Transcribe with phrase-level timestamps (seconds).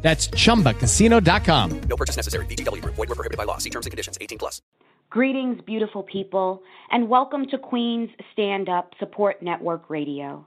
[0.00, 1.80] That's chumbacasino.com.
[1.80, 2.46] No purchase necessary.
[2.46, 2.94] VGW Group.
[2.94, 3.58] Void were prohibited by law.
[3.58, 4.16] See terms and conditions.
[4.20, 4.62] 18 plus.
[5.10, 10.46] Greetings, beautiful people, and welcome to Queen's Stand Up Support Network Radio.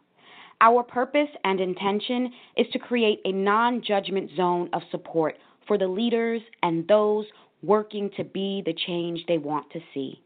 [0.62, 5.38] Our purpose and intention is to create a non judgment zone of support
[5.68, 7.26] for the leaders and those
[7.63, 10.21] working to be the change they want to see,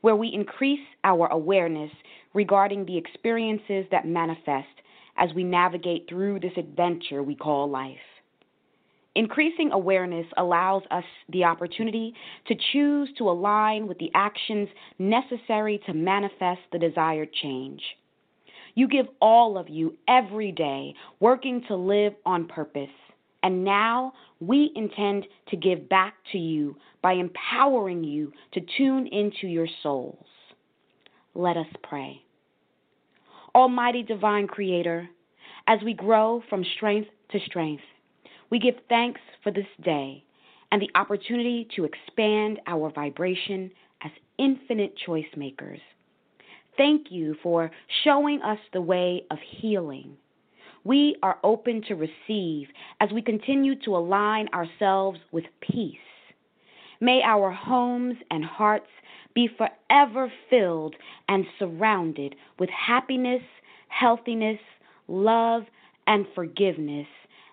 [0.00, 1.92] where we increase our awareness
[2.34, 4.66] regarding the experiences that manifest
[5.16, 7.96] as we navigate through this adventure we call life.
[9.14, 12.14] Increasing awareness allows us the opportunity
[12.46, 17.82] to choose to align with the actions necessary to manifest the desired change.
[18.74, 22.88] You give all of you every day working to live on purpose.
[23.42, 29.46] And now we intend to give back to you by empowering you to tune into
[29.46, 30.24] your souls.
[31.34, 32.22] Let us pray.
[33.54, 35.08] Almighty Divine Creator,
[35.66, 37.82] as we grow from strength to strength,
[38.52, 40.22] we give thanks for this day
[40.70, 43.70] and the opportunity to expand our vibration
[44.04, 45.80] as infinite choice makers.
[46.76, 47.70] Thank you for
[48.04, 50.18] showing us the way of healing.
[50.84, 52.68] We are open to receive
[53.00, 55.96] as we continue to align ourselves with peace.
[57.00, 58.90] May our homes and hearts
[59.34, 60.94] be forever filled
[61.26, 63.42] and surrounded with happiness,
[63.88, 64.58] healthiness,
[65.08, 65.62] love,
[66.06, 67.06] and forgiveness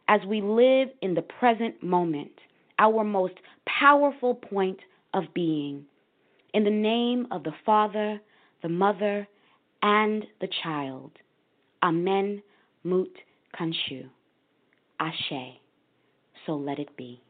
[0.10, 2.32] as we live in the present moment,
[2.80, 3.36] our most
[3.68, 4.80] powerful point
[5.14, 5.86] of being.
[6.56, 8.20] In the name of the Father,
[8.64, 9.28] the Mother,
[9.84, 11.12] and the Child.
[11.84, 12.42] Amen.
[12.84, 13.08] Mut
[13.58, 14.10] Kanshu.
[15.00, 15.60] Ashe.
[16.46, 17.22] So let it be.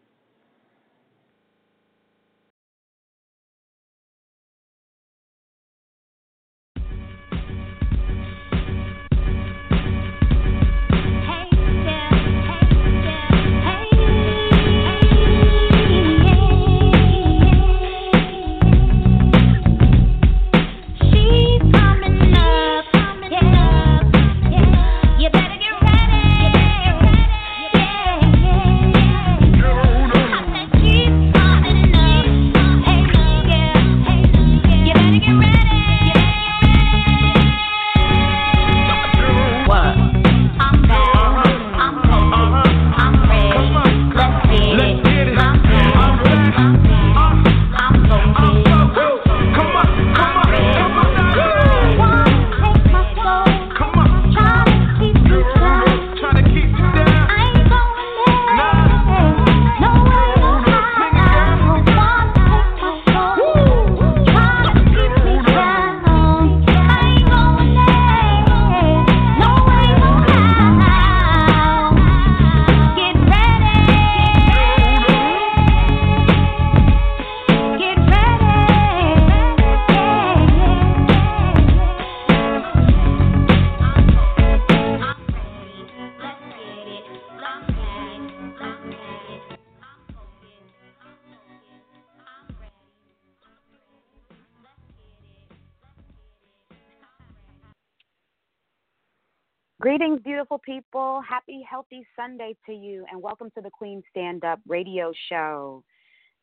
[99.82, 101.22] Greetings, beautiful people.
[101.22, 105.86] Happy, healthy Sunday to you, and welcome to the Queen Stand Up Radio Show.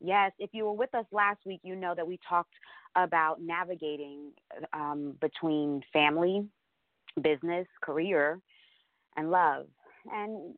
[0.01, 2.55] Yes, if you were with us last week, you know that we talked
[2.95, 4.31] about navigating
[4.73, 6.47] um, between family,
[7.21, 8.41] business, career,
[9.19, 9.67] and love.
[10.11, 10.55] And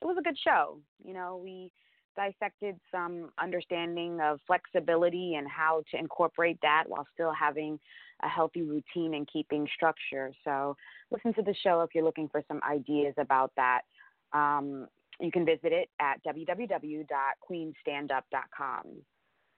[0.00, 0.78] it was a good show.
[1.04, 1.70] You know, we
[2.16, 7.78] dissected some understanding of flexibility and how to incorporate that while still having
[8.22, 10.32] a healthy routine and keeping structure.
[10.44, 10.76] So,
[11.10, 13.82] listen to the show if you're looking for some ideas about that.
[14.32, 14.88] Um,
[15.20, 18.82] you can visit it at www.queenstandup.com.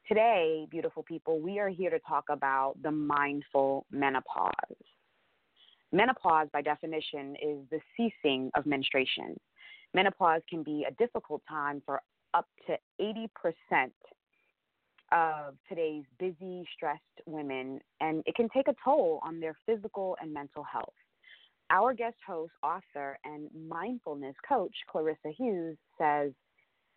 [0.09, 4.53] Today, beautiful people, we are here to talk about the mindful menopause.
[5.93, 9.37] Menopause, by definition, is the ceasing of menstruation.
[9.95, 12.01] Menopause can be a difficult time for
[12.35, 13.91] up to 80%
[15.13, 20.33] of today's busy, stressed women, and it can take a toll on their physical and
[20.33, 20.95] mental health.
[21.71, 26.33] Our guest host, author, and mindfulness coach, Clarissa Hughes, says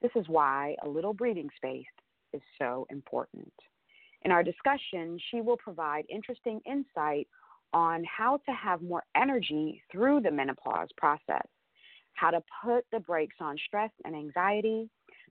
[0.01, 1.85] this is why a little breathing space
[2.33, 3.51] is so important.
[4.23, 7.27] In our discussion, she will provide interesting insight
[7.73, 11.47] on how to have more energy through the menopause process,
[12.13, 14.89] how to put the brakes on stress and anxiety,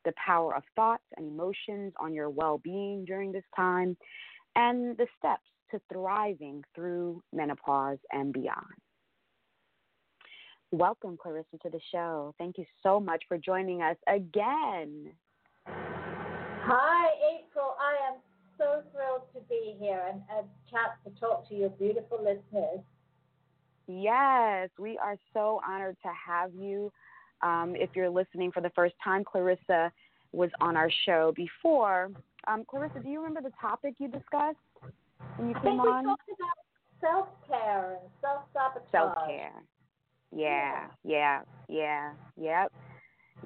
[0.09, 3.95] the power of thoughts and emotions on your well being during this time,
[4.57, 8.65] and the steps to thriving through menopause and beyond.
[10.71, 12.35] Welcome, Clarissa, to the show.
[12.39, 15.13] Thank you so much for joining us again.
[15.67, 17.75] Hi, April.
[17.79, 18.21] I am
[18.57, 22.81] so thrilled to be here and a chance to talk to your beautiful listeners.
[23.87, 26.91] Yes, we are so honored to have you.
[27.43, 29.93] Um, if you're listening for the first time, Clarissa
[30.33, 32.11] was on our show before.
[32.47, 34.57] Um, Clarissa, do you remember the topic you discussed
[35.37, 36.05] when you I came think on?
[36.05, 36.59] we talked about
[37.01, 38.91] self care and self sabotage.
[38.91, 39.63] Self care.
[40.35, 42.73] Yeah, yeah, yeah, yep,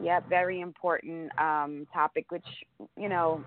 [0.02, 0.28] yep.
[0.28, 2.46] Very important um, topic, which
[2.96, 3.44] you know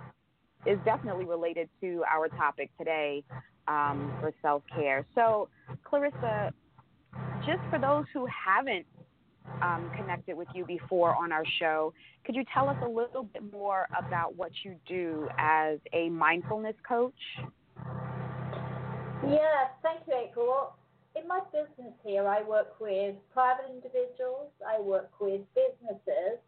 [0.65, 3.23] is definitely related to our topic today
[3.67, 5.05] um, for self care.
[5.15, 5.49] So,
[5.83, 6.53] Clarissa,
[7.45, 8.85] just for those who haven't
[9.61, 11.93] um, connected with you before on our show,
[12.25, 16.75] could you tell us a little bit more about what you do as a mindfulness
[16.87, 17.13] coach?
[19.23, 20.73] Yes, thank you, April.
[21.15, 26.39] In my business here, I work with private individuals, I work with businesses,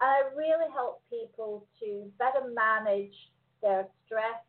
[0.00, 3.14] and I really help people to better manage
[3.62, 4.40] their stress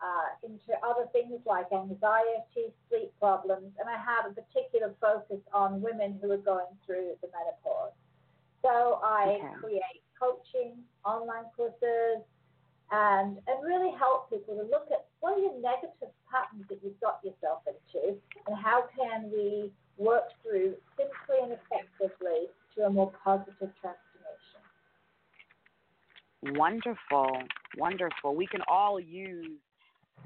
[0.00, 5.82] uh, into other things like anxiety, sleep problems, and I have a particular focus on
[5.82, 7.92] women who are going through the menopause.
[8.62, 9.54] So I Okay.
[9.60, 12.22] create coaching, online courses,
[12.90, 17.00] and and really help people to look at what are your negative patterns that you've
[17.00, 18.16] got yourself into,
[18.46, 22.46] and how can we work through simply and effectively
[22.76, 24.62] to a more positive transformation.
[26.56, 27.42] Wonderful,
[27.76, 28.34] wonderful.
[28.34, 29.58] We can all use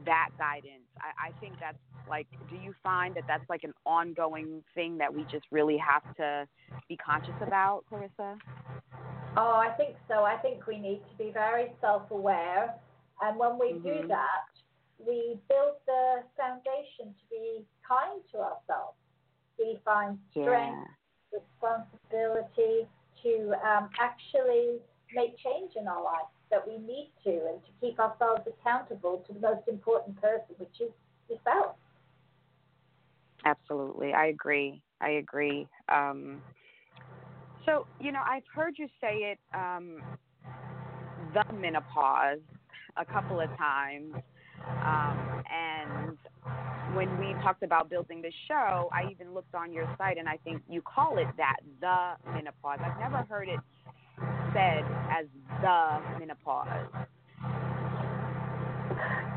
[0.04, 0.88] that guidance.
[1.00, 5.12] I, I think that's like, do you find that that's like an ongoing thing that
[5.12, 6.46] we just really have to
[6.88, 8.36] be conscious about, Clarissa?
[9.36, 10.24] Oh, I think so.
[10.24, 12.74] I think we need to be very self aware.
[13.22, 14.08] And when we do Mhm.
[14.08, 14.44] that,
[14.98, 18.96] we build the foundation to be kind to ourselves.
[19.58, 20.88] We find strength,
[21.32, 22.88] responsibility
[23.22, 24.80] to um, actually
[25.14, 29.32] make change in our life that we need to and to keep ourselves accountable to
[29.32, 30.92] the most important person, which is
[31.28, 31.74] yourself.
[33.44, 34.12] Absolutely.
[34.12, 34.80] I agree.
[35.00, 35.66] I agree.
[35.88, 36.42] Um,
[37.66, 40.00] so, you know, I've heard you say it, um,
[41.34, 42.38] the menopause,
[42.96, 44.14] a couple of times.
[44.84, 46.18] Um, and
[46.94, 50.36] when we talked about building this show, I even looked on your site and I
[50.36, 52.78] think you call it that, the menopause.
[52.84, 53.60] I've never heard it
[54.52, 55.26] said as
[55.60, 56.86] the menopause.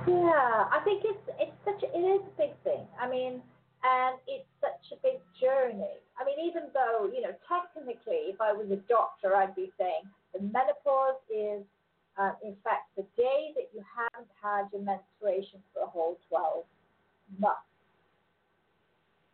[0.08, 2.86] Yeah, I think it's it's such a, it is a big thing.
[3.02, 3.42] I mean,
[3.82, 5.98] and it's such a big journey.
[6.20, 10.06] I mean, even though you know technically, if I was a doctor, I'd be saying
[10.34, 11.64] the menopause is,
[12.18, 16.66] uh, in fact, the day that you haven't had your menstruation for a whole twelve
[17.40, 17.66] months.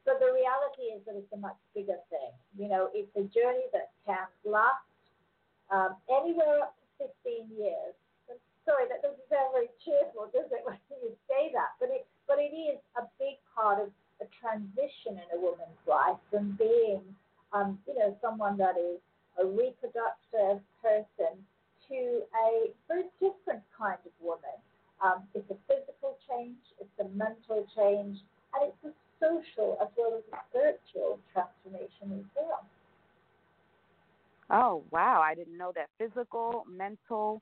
[0.05, 2.31] But the reality is that it's a much bigger thing.
[2.57, 4.81] You know, it's a journey that can last
[5.71, 7.95] um, anywhere up to 15 years.
[8.61, 11.73] Sorry, that doesn't sound very cheerful, does it, when you say that?
[11.79, 13.89] But it, but it is a big part of
[14.21, 17.01] a transition in a woman's life from being,
[17.53, 19.01] um, you know, someone that is
[19.41, 21.33] a reproductive person
[21.89, 24.55] to a very different kind of woman.
[25.01, 28.21] Um, it's a physical change, it's a mental change,
[28.53, 32.61] and it's a social as well as a spiritual transformation as well.
[34.51, 35.21] Oh, wow.
[35.23, 37.41] I didn't know that physical, mental,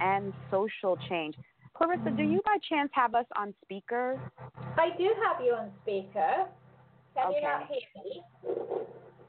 [0.00, 1.34] and social change.
[1.74, 4.18] Clarissa, do you by chance have us on speaker?
[4.76, 6.46] I do have you on speaker.
[7.14, 8.22] Can you not hear me?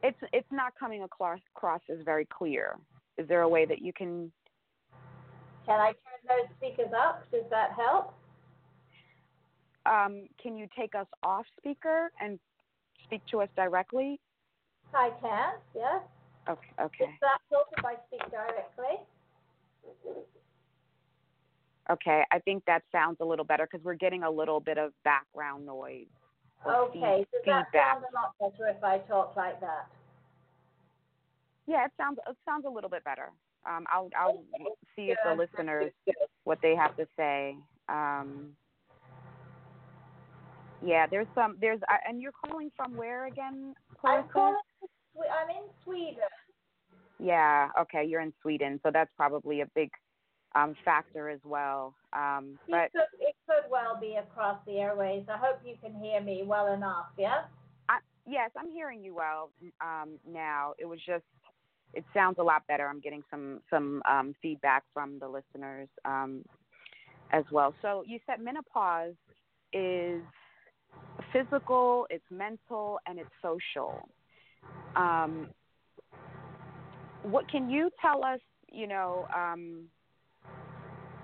[0.04, 2.76] It's it's not coming across, across as very clear.
[3.18, 4.32] Is there a way that you can?
[5.66, 7.24] Can I turn those speakers up?
[7.32, 8.14] Does that help?
[9.86, 12.40] Um, can you take us off speaker and
[13.04, 14.20] speak to us directly?
[14.94, 16.02] I can, yes.
[16.50, 16.70] Okay.
[16.82, 17.18] Okay.
[17.22, 19.06] that help if I speak directly?
[21.90, 22.24] Okay.
[22.32, 25.66] I think that sounds a little better because we're getting a little bit of background
[25.66, 26.08] noise.
[26.66, 27.94] or feed- Okay, does that feedback.
[27.94, 29.88] sound a lot better if I talk like that?
[31.68, 33.30] Yeah, it sounds it sounds a little bit better.
[33.66, 34.44] Um, I'll I'll
[34.96, 35.92] see if the listeners
[36.46, 37.56] what they have to say.
[37.88, 38.56] Um,
[40.82, 44.24] yeah, there's some there's uh, and you're calling from where again, Clarissa?
[44.26, 44.56] I'm calling.
[45.28, 46.24] I'm in Sweden.
[47.20, 49.90] Yeah, okay, you're in Sweden, so that's probably a big
[50.56, 51.94] um, factor as well.
[52.14, 55.26] Um, but it could, it could well be across the airways.
[55.30, 57.08] I hope you can hear me well enough.
[57.18, 57.42] Yeah.
[57.90, 60.74] I, yes, I'm hearing you well um, now.
[60.80, 61.26] It was just
[61.94, 62.88] it sounds a lot better.
[62.88, 66.44] I'm getting some some um, feedback from the listeners um,
[67.32, 67.74] as well.
[67.82, 69.16] So you said menopause
[69.74, 70.22] is
[71.34, 74.08] physical, it's mental, and it's social.
[74.96, 75.48] Um,
[77.24, 78.40] what can you tell us?
[78.72, 79.86] You know, um,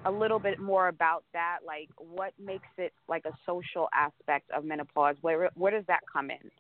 [0.06, 1.60] a little bit more about that.
[1.66, 5.16] Like, what makes it like a social aspect of menopause?
[5.22, 6.52] Where where does that come in?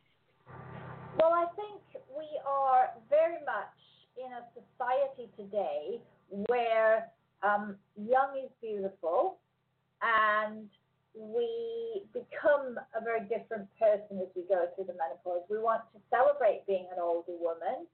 [1.20, 1.82] Well, I think
[2.17, 3.75] we are very much
[4.17, 6.01] in a society today
[6.48, 7.08] where
[7.44, 9.38] um, young is beautiful
[10.01, 10.67] and
[11.17, 15.43] we become a very different person as we go through the menopause.
[15.50, 17.88] We want to celebrate being an older woman.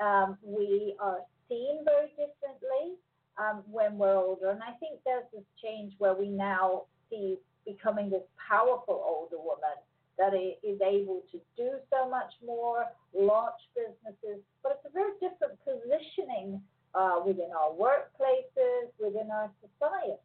[0.00, 1.18] Um, we are
[1.48, 2.96] seen very differently
[3.38, 4.50] um, when we're older.
[4.50, 9.76] And I think there's this change where we now see becoming this powerful older woman
[10.18, 15.54] that is able to do so much more, launch businesses, but it's a very different
[15.62, 16.60] positioning
[16.94, 20.18] uh, within our workplaces, within our society,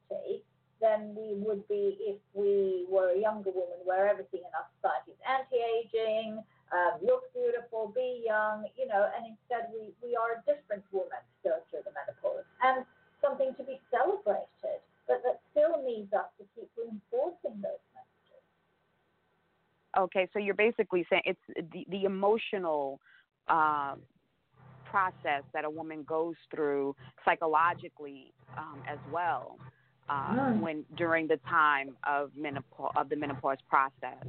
[0.83, 5.15] than we would be if we were a younger woman, where everything in our society
[5.15, 6.43] is anti-aging,
[6.75, 11.23] um, look beautiful, be young, you know, and instead we, we are a different woman
[11.39, 12.83] still through the menopause, and
[13.23, 18.43] something to be celebrated, but that still needs us to keep reinforcing those messages.
[19.95, 22.99] Okay, so you're basically saying it's the, the emotional
[23.47, 23.95] uh,
[24.83, 29.57] process that a woman goes through psychologically um, as well
[30.09, 30.59] uh, mm.
[30.59, 34.23] when during the time of menopause of the menopause process.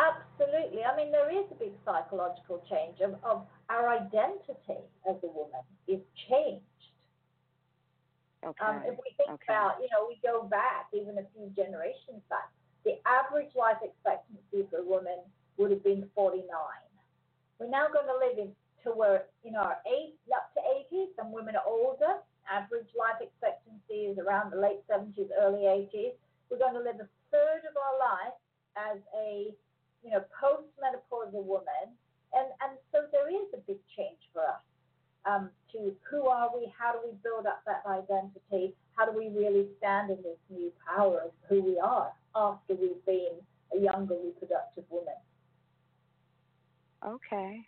[0.00, 0.82] Absolutely.
[0.84, 5.60] I mean, there is a big psychological change of, of our identity as a woman
[5.86, 6.64] is changed.
[8.40, 8.64] Okay.
[8.64, 9.52] Um, if we think okay.
[9.52, 12.48] about, you know, we go back even a few generations back,
[12.84, 15.20] the average life expectancy for a woman
[15.58, 16.48] would have been 49.
[17.58, 21.12] We're now going to live in till we're in our eight, up to 80.
[21.16, 22.24] Some women are older.
[22.50, 26.18] Average life expectancy is around the late 70s, early 80s.
[26.50, 28.36] We're going to live a third of our life
[28.76, 29.54] as a
[30.02, 31.94] you know postmenopausal woman,
[32.34, 34.64] and and so there is a big change for us.
[35.26, 36.72] Um, to who are we?
[36.76, 38.74] How do we build up that identity?
[38.96, 42.12] How do we really stand in this new power of who we are?
[42.34, 43.32] after we've been
[43.76, 45.14] a younger reproductive woman.
[47.04, 47.60] Okay.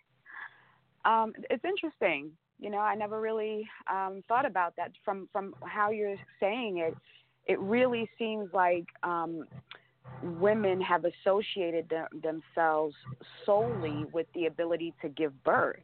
[1.05, 2.31] Um, it's interesting.
[2.63, 6.95] You know, I never really um, thought about that from from how you're saying it.
[7.45, 9.45] It really seems like um,
[10.39, 12.95] women have associated them, themselves
[13.45, 15.83] solely with the ability to give birth,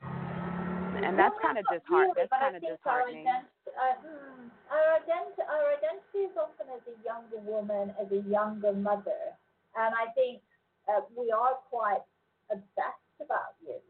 [0.00, 2.14] and that's kind of disheartening.
[2.16, 3.26] That's kind of disheartening.
[3.28, 8.72] Uh, hmm, our, identi- our identity is often as a younger woman, as a younger
[8.72, 9.36] mother,
[9.76, 10.40] and I think
[10.88, 12.00] uh, we are quite
[12.50, 13.84] obsessed about youth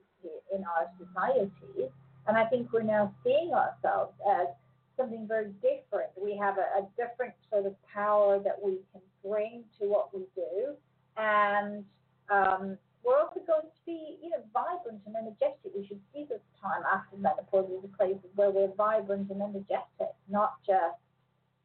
[0.52, 1.94] in our society,
[2.26, 4.48] and I think we're now seeing ourselves as
[4.96, 6.10] something very different.
[6.16, 10.22] We have a, a different sort of power that we can bring to what we
[10.34, 10.74] do,
[11.16, 11.84] and
[12.30, 15.70] um, we're also going to be, you know, vibrant and energetic.
[15.76, 20.16] We should see this time after menopause as a place where we're vibrant and energetic,
[20.30, 20.96] not just,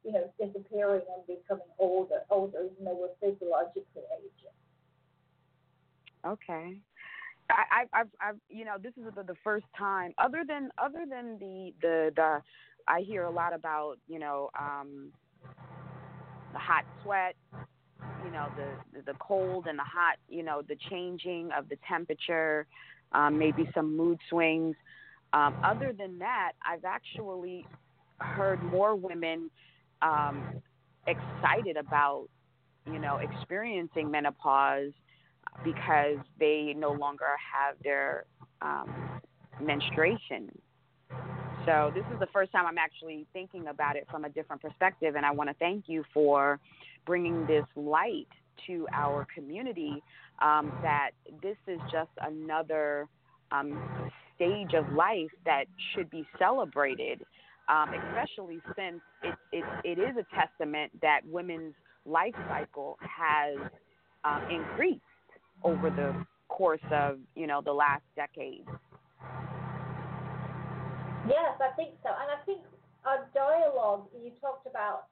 [0.04, 4.56] you know, disappearing and becoming older, older, even though we're physiologically aging.
[6.26, 6.76] Okay.
[7.52, 11.38] I, I've, I've, you know, this is the, the first time, other than, other than
[11.38, 12.42] the, the, the,
[12.88, 15.12] I hear a lot about, you know, um,
[16.52, 17.36] the hot sweat,
[18.24, 22.66] you know the the cold and the hot you know the changing of the temperature
[23.12, 24.76] um, maybe some mood swings.
[25.32, 27.64] Um, other than that i've actually
[28.18, 29.50] heard more women
[30.02, 30.60] um,
[31.06, 32.26] excited about
[32.86, 34.92] you know experiencing menopause
[35.64, 38.24] because they no longer have their
[38.62, 39.20] um,
[39.60, 40.50] menstruation
[41.66, 45.14] so this is the first time I'm actually thinking about it from a different perspective,
[45.16, 46.58] and I want to thank you for
[47.06, 48.28] bringing this light
[48.66, 50.02] to our community.
[50.40, 51.10] Um, that
[51.42, 53.06] this is just another
[53.52, 53.78] um,
[54.34, 55.64] stage of life that
[55.94, 57.22] should be celebrated,
[57.68, 61.74] um, especially since it, it, it is a testament that women's
[62.06, 63.58] life cycle has
[64.24, 65.02] um, increased
[65.62, 68.64] over the course of you know the last decade.
[71.28, 72.10] Yes, I think so.
[72.10, 72.60] And I think
[73.04, 75.06] our dialogue, you talked about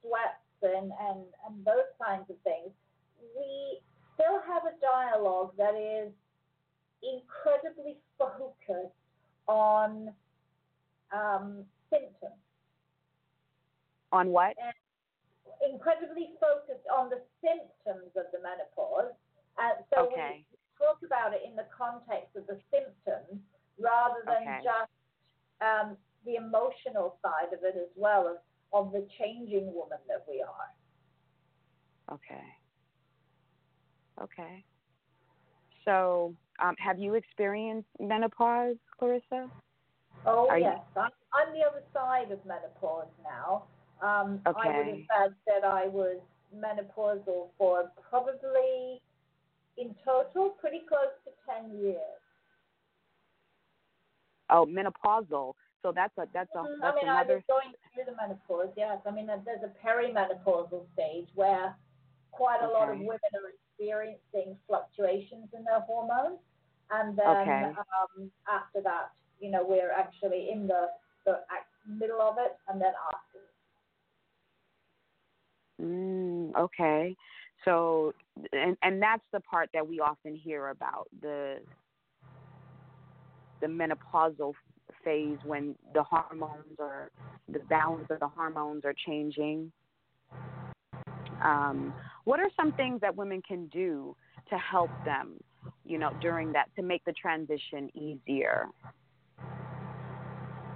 [0.00, 2.70] sweats and, and, and those kinds of things.
[3.36, 3.78] We
[4.14, 6.12] still have a dialogue that is
[7.02, 8.94] incredibly focused
[9.46, 10.12] on
[11.12, 12.38] um, symptoms.
[14.12, 14.54] On what?
[14.58, 19.14] And incredibly focused on the symptoms of the menopause.
[19.58, 20.44] And so Okay.
[20.48, 23.40] we talk about it in the context of the symptoms
[23.78, 24.60] rather than Okay.
[24.64, 24.90] just
[25.60, 28.36] um, the emotional side of it as well of,
[28.72, 30.70] of the changing woman that we are.
[32.12, 32.44] Okay.
[34.20, 34.64] Okay.
[35.84, 39.48] So, um, have you experienced menopause, Clarissa?
[40.24, 43.64] Oh Are you- yes, I'm, I'm the other side of menopause now.
[44.00, 46.20] Um, I would have said that I was
[46.54, 49.00] menopausal for probably,
[49.76, 52.20] in total, pretty close to ten years.
[54.50, 55.54] Oh, menopausal.
[55.82, 56.80] So that's a that's a Mhm.
[56.80, 58.72] that's I mean, I was going through the menopause.
[58.76, 61.76] Yes, I mean, there's a perimenopausal stage where
[62.30, 66.38] quite a lot of women are experiencing fluctuations in their hormones,
[66.90, 67.64] and then Okay.
[67.64, 70.90] um, after that, you know, we're actually in the
[71.24, 71.40] the
[71.86, 73.38] middle of it, and then after.
[75.80, 77.16] Mm, okay.
[77.64, 78.12] So,
[78.52, 81.58] and and that's the part that we often hear about the
[83.60, 84.54] the menopausal
[85.04, 87.10] phase when the hormones are
[87.48, 89.70] the balance of the hormones are changing.
[91.42, 91.92] Um,
[92.24, 94.16] what are some things that women can do
[94.48, 95.38] to help them,
[95.84, 98.66] you know, during that to make the transition easier?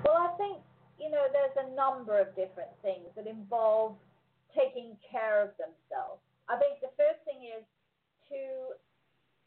[0.04, 0.58] Well, I think,
[0.98, 3.94] you know, there's a number of different things that involve
[4.56, 6.20] taking care of themselves.
[6.48, 7.66] I think the first thing is
[8.30, 8.40] to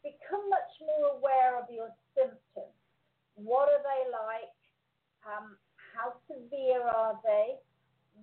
[0.04, 2.76] become much more aware of your symptoms.
[3.36, 4.56] What are they like?
[5.24, 7.56] Um, how severe are they?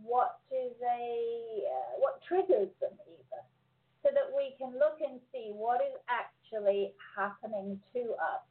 [0.06, 1.66] What do they?
[1.66, 3.44] Uh, what triggers them even?
[4.06, 8.46] So that we can look and see what is actually happening to us.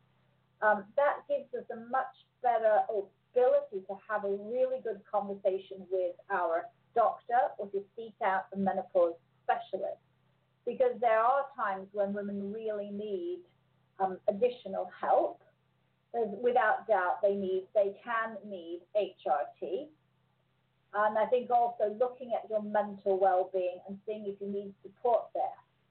[0.62, 2.10] Um, that gives us a much
[2.42, 8.50] better ability to have a really good conversation with our doctor or to seek out
[8.50, 9.14] the menopause
[9.44, 10.05] specialist.
[10.66, 13.40] Because there are times when women really need
[14.00, 15.40] um, additional help.
[16.12, 19.86] There's, without doubt, they need, they can need HRT.
[20.94, 25.24] And I think also looking at your mental well-being and seeing if you need support
[25.34, 25.44] there.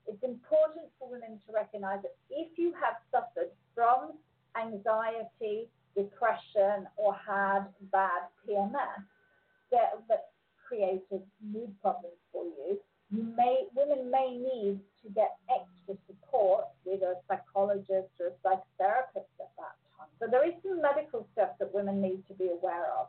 [0.08, 4.14] It's important for women to recognize that if you have suffered from
[4.60, 9.04] anxiety, depression, or had bad PMS
[9.72, 10.30] that, that
[10.68, 12.80] created mood problems for you
[13.12, 19.52] may women may need to get extra support with a psychologist or a psychotherapist at
[19.58, 20.10] that time.
[20.20, 23.08] So there is some medical stuff that women need to be aware of.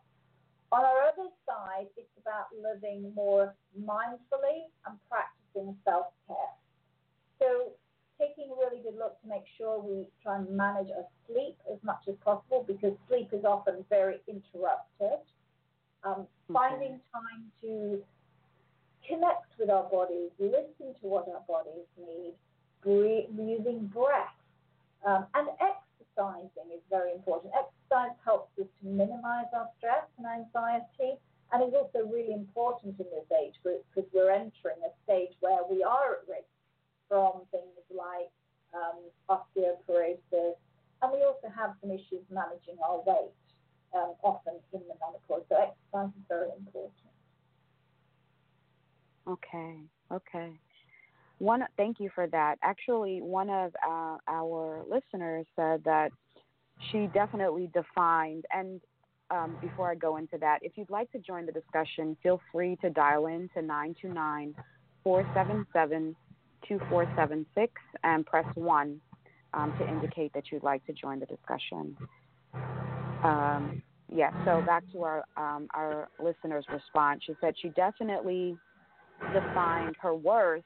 [0.73, 6.55] On our other side, it's about living more mindfully and practicing self care.
[7.39, 7.73] So
[8.19, 11.79] taking a really good look to make sure we try and manage our sleep as
[11.83, 15.21] much as possible because sleep is often very interrupted.
[16.05, 18.03] Um, Finding time to
[19.09, 22.35] connect with our bodies, listen to what our bodies need,
[22.83, 24.37] breathe, using breath,
[25.07, 27.53] um, and exercising is very important.
[27.55, 31.19] Exercise helps us to minimize our stress and anxiety,
[31.53, 35.63] and is also really important in this age group because we're entering a stage where
[35.71, 36.51] we are at risk
[37.09, 38.31] from things like
[38.75, 38.99] um,
[39.31, 40.59] osteoporosis,
[41.03, 43.39] and we also have some issues managing our weight,
[43.95, 45.47] um, often in the menopause.
[45.49, 47.06] So exercise is very important.
[49.29, 49.77] Okay.
[50.13, 50.53] Okay.
[51.39, 52.57] One, thank you for that.
[52.63, 56.11] Actually, one of uh, our listeners said that
[56.91, 58.45] she definitely defined.
[58.53, 58.81] And
[59.31, 62.77] um, before I go into that, if you'd like to join the discussion, feel free
[62.83, 64.55] to dial in to 929
[65.05, 66.17] 477
[66.67, 69.01] 2476 and press 1
[69.55, 71.97] um, to indicate that you'd like to join the discussion.
[73.23, 77.23] Um, yeah, so back to our, um, our listener's response.
[77.27, 78.57] She said she definitely
[79.33, 80.65] defined her worth.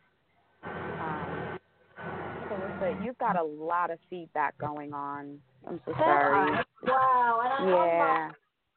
[0.65, 1.59] Um,
[2.49, 5.39] Clarissa, you've got a lot of feedback going on.
[5.67, 6.53] I'm so sorry.
[6.87, 8.31] Wow, and I Yeah,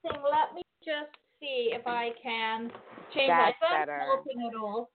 [0.03, 0.21] thing.
[0.23, 2.71] Let me just see if I can
[3.13, 3.85] change That's that.
[3.87, 4.89] That's helping at all.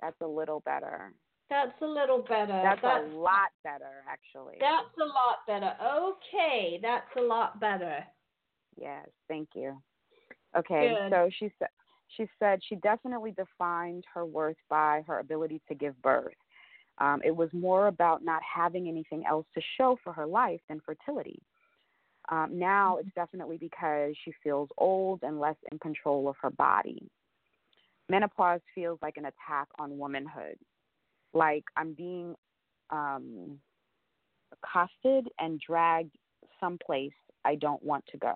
[0.00, 1.12] that's a little better.
[1.48, 2.60] That's a little better.
[2.62, 4.56] That's that's, a lot better, actually.
[4.58, 5.74] that's a lot better.
[5.84, 8.04] Okay, that's a lot better.
[8.80, 9.80] Yes, thank you.
[10.56, 11.12] Okay, Good.
[11.12, 11.68] so she said
[12.08, 16.34] she said she definitely defined her worth by her ability to give birth.
[16.98, 20.80] Um, it was more about not having anything else to show for her life than
[20.80, 21.40] fertility.
[22.28, 27.08] Um, now it's definitely because she feels old and less in control of her body.
[28.08, 30.56] Menopause feels like an attack on womanhood,
[31.34, 32.34] like I'm being
[32.90, 33.58] um,
[34.52, 36.14] accosted and dragged
[36.60, 37.12] someplace
[37.44, 38.34] I don't want to go.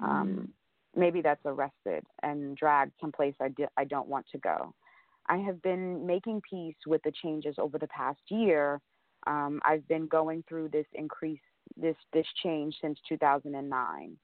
[0.00, 0.52] Um,
[0.96, 4.74] maybe that's arrested and dragged someplace I, di- I don't want to go.
[5.26, 8.80] I have been making peace with the changes over the past year.
[9.26, 11.40] Um, I've been going through this increase,
[11.76, 14.16] this this change since 2009,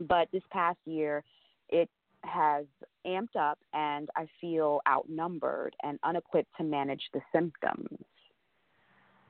[0.00, 1.22] but this past year,
[1.68, 1.90] it
[2.24, 2.64] has
[3.06, 7.98] amped up, and I feel outnumbered and unequipped to manage the symptoms.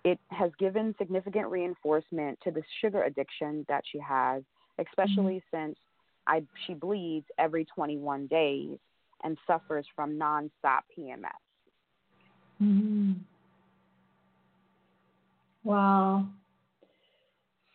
[0.04, 4.42] It has given significant reinforcement to the sugar addiction that she has,
[4.78, 5.66] especially mm-hmm.
[5.66, 5.78] since
[6.28, 8.78] I, she bleeds every 21 days
[9.24, 11.30] and suffers from nonstop PMS.
[12.62, 13.12] Mm-hmm.
[15.64, 16.26] Wow.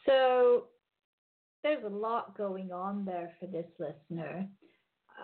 [0.06, 0.66] So
[1.64, 4.48] there's a lot going on there for this listener.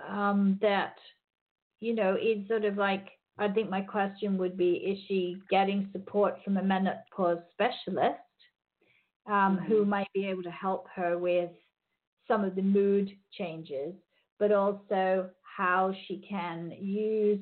[0.10, 0.96] Um, that,
[1.80, 5.90] you know, it's sort of like, I think my question would be is she getting
[5.92, 8.20] support from a menopause specialist
[9.28, 9.66] um, mm-hmm.
[9.66, 11.52] who might be able to help her with
[12.30, 13.94] some of the mood changes,
[14.40, 17.40] but also how she can use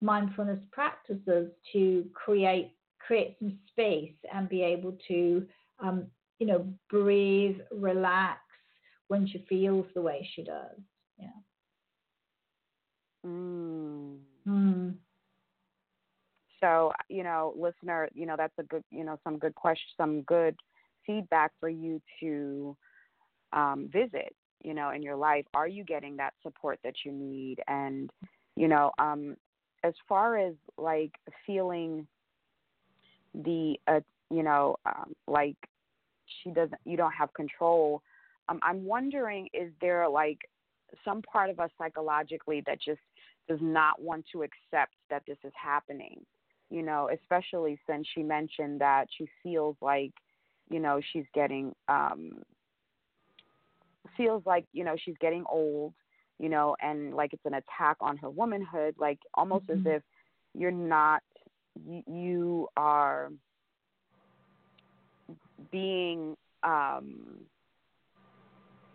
[0.00, 5.44] mindfulness practices to create create some space and be able to
[5.80, 6.06] um,
[6.38, 8.40] you know breathe relax
[9.08, 10.78] when she feels the way she does
[11.18, 11.26] yeah
[13.26, 14.16] mm.
[14.48, 14.94] Mm.
[16.60, 20.22] so you know listener you know that's a good you know some good question some
[20.22, 20.54] good
[21.06, 22.76] feedback for you to
[23.52, 27.60] um, visit you know in your life are you getting that support that you need?
[27.68, 28.10] And
[28.56, 29.36] you know um
[29.84, 31.12] as far as like
[31.46, 32.06] feeling
[33.34, 35.56] the uh, you know um like
[36.42, 38.02] she doesn't you don't have control
[38.48, 40.38] um i'm wondering is there like
[41.04, 43.00] some part of us psychologically that just
[43.48, 46.24] does not want to accept that this is happening?
[46.70, 50.12] You know especially since she mentioned that she feels like
[50.68, 52.42] you know she's getting um
[54.16, 55.92] feels like you know she's getting old
[56.38, 59.86] you know and like it's an attack on her womanhood like almost mm-hmm.
[59.86, 60.02] as if
[60.54, 61.22] you're not
[61.86, 63.30] you, you are
[65.70, 67.38] being um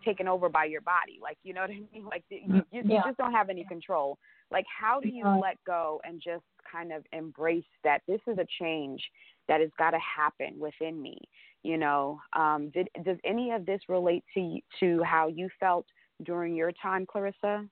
[0.03, 2.83] taken over by your body like you know what i mean like you, you, you
[2.85, 3.01] yeah.
[3.05, 4.17] just don't have any control
[4.51, 8.45] like how do you let go and just kind of embrace that this is a
[8.59, 9.01] change
[9.47, 11.17] that has got to happen within me
[11.65, 15.85] you know um did, does any of this relate to to how you felt
[16.23, 17.65] during your time clarissa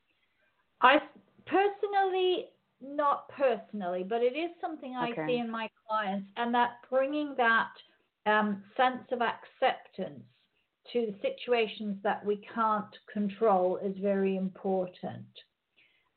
[0.81, 0.97] i
[1.45, 2.45] personally
[2.81, 5.25] not personally but it is something i okay.
[5.27, 7.71] see in my clients and that bringing that
[8.25, 10.23] um, sense of acceptance
[10.91, 15.25] to the situations that we can't control is very important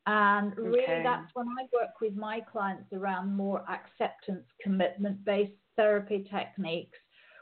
[0.07, 1.01] and really, okay.
[1.03, 6.97] that's when I work with my clients around more acceptance, commitment based therapy techniques,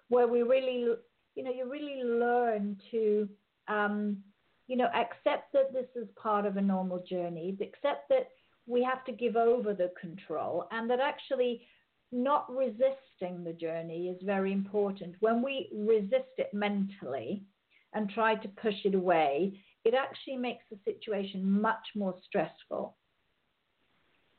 [0.09, 0.87] where we really,
[1.35, 3.27] you know, you really learn to,
[3.67, 4.17] um,
[4.67, 8.29] you know, accept that this is part of a normal journey, accept that
[8.67, 11.67] we have to give over the control, and that actually
[12.11, 15.15] not resisting the journey is very important.
[15.19, 17.43] When we resist it mentally
[17.93, 22.95] and try to push it away, it actually makes the situation much more stressful.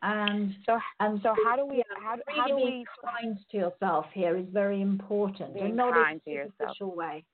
[0.07, 1.83] And so, and so, how do we?
[2.01, 2.85] How, how do we?
[3.05, 7.25] kind to yourself here is very important, being and not kind in a superficial way.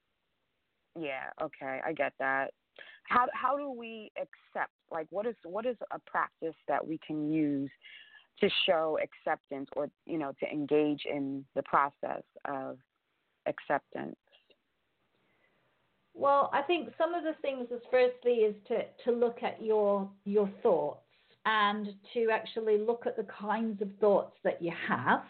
[0.98, 1.28] Yeah.
[1.42, 2.52] Okay, I get that.
[3.04, 4.72] How how do we accept?
[4.90, 7.70] Like, what is what is a practice that we can use
[8.40, 12.78] to show acceptance, or you know, to engage in the process of
[13.44, 14.16] acceptance?
[16.14, 20.08] Well, I think some of the things is firstly is to, to look at your
[20.24, 21.02] your thoughts
[21.44, 25.22] and to actually look at the kinds of thoughts that you have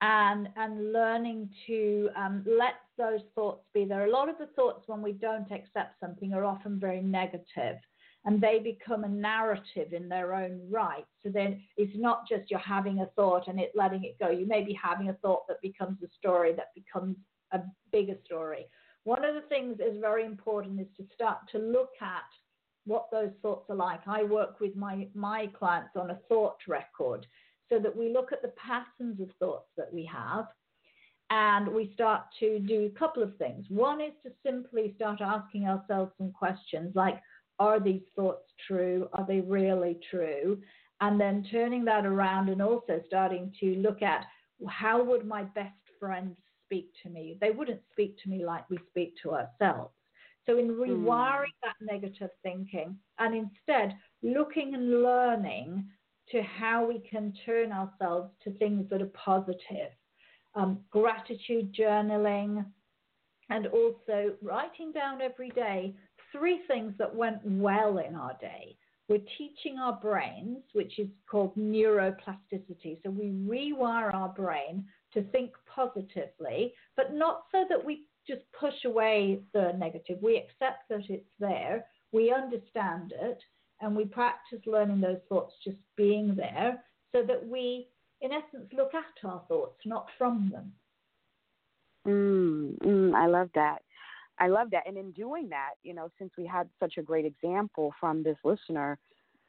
[0.00, 4.06] and and learning to um, let those thoughts be there.
[4.06, 7.76] A lot of the thoughts when we don't accept something are often very negative
[8.26, 11.04] and they become a narrative in their own right.
[11.22, 14.30] So then it's not just you're having a thought and it letting it go.
[14.30, 17.16] You may be having a thought that becomes a story that becomes
[17.52, 17.60] a
[17.92, 18.66] bigger story.
[19.04, 22.22] One of the things is very important is to start to look at
[22.86, 24.00] what those thoughts are like.
[24.06, 27.26] I work with my, my clients on a thought record
[27.70, 30.46] so that we look at the patterns of thoughts that we have
[31.30, 33.64] and we start to do a couple of things.
[33.68, 37.20] One is to simply start asking ourselves some questions like,
[37.58, 39.08] are these thoughts true?
[39.12, 40.60] Are they really true?
[41.00, 44.26] And then turning that around and also starting to look at
[44.68, 47.38] how would my best friend speak to me.
[47.40, 49.92] They wouldn't speak to me like we speak to ourselves.
[50.46, 51.62] So, in rewiring mm.
[51.62, 55.86] that negative thinking and instead looking and learning
[56.30, 59.90] to how we can turn ourselves to things that are positive,
[60.54, 62.64] um, gratitude journaling,
[63.50, 65.94] and also writing down every day
[66.32, 68.76] three things that went well in our day.
[69.08, 73.02] We're teaching our brains, which is called neuroplasticity.
[73.02, 78.84] So we rewire our brain to think positively, but not so that we just push
[78.84, 80.18] away the negative.
[80.22, 83.38] We accept that it's there, we understand it,
[83.80, 86.82] and we practice learning those thoughts just being there
[87.12, 87.88] so that we,
[88.20, 90.72] in essence, look at our thoughts, not from them.
[92.06, 93.82] Mm, mm, I love that.
[94.38, 94.86] I love that.
[94.86, 98.36] And in doing that, you know, since we had such a great example from this
[98.44, 98.98] listener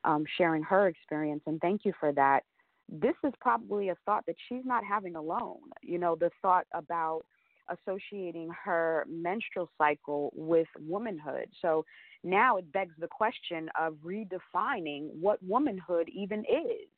[0.03, 2.43] um, sharing her experience, and thank you for that,
[2.87, 5.71] this is probably a thought that she's not having alone.
[5.81, 7.23] You know, the thought about
[7.69, 11.49] associating her menstrual cycle with womanhood.
[11.61, 11.85] So
[12.23, 16.89] now it begs the question of redefining what womanhood even is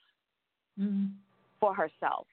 [0.80, 1.08] mm-hmm.
[1.60, 2.27] for herself,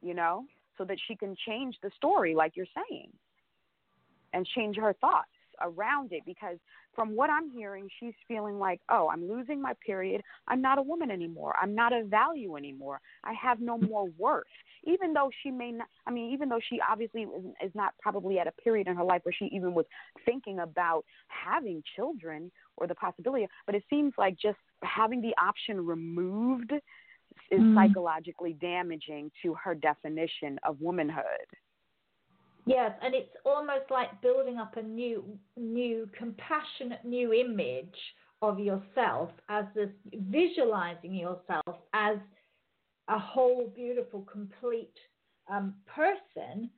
[0.00, 0.44] you know,
[0.78, 3.10] so that she can change the story, like you're saying
[4.32, 5.28] and change her thoughts
[5.62, 6.58] around it because
[6.94, 10.22] from what I'm hearing, she's feeling like, oh, I'm losing my period.
[10.46, 11.54] I'm not a woman anymore.
[11.60, 13.00] I'm not of value anymore.
[13.24, 14.44] I have no more worth.
[14.84, 17.26] Even though she may not, I mean, even though she obviously
[17.64, 19.86] is not probably at a period in her life where she even was
[20.26, 25.84] thinking about having children or the possibility, but it seems like just having the option
[25.84, 26.72] removed
[27.50, 27.74] is mm.
[27.74, 31.24] psychologically damaging to her definition of womanhood.
[32.64, 35.24] Yes, and it's almost like building up a new,
[35.56, 37.96] new compassionate new image
[38.40, 42.18] of yourself as this visualizing yourself as
[43.08, 44.94] a whole, beautiful, complete
[45.50, 46.70] um, person.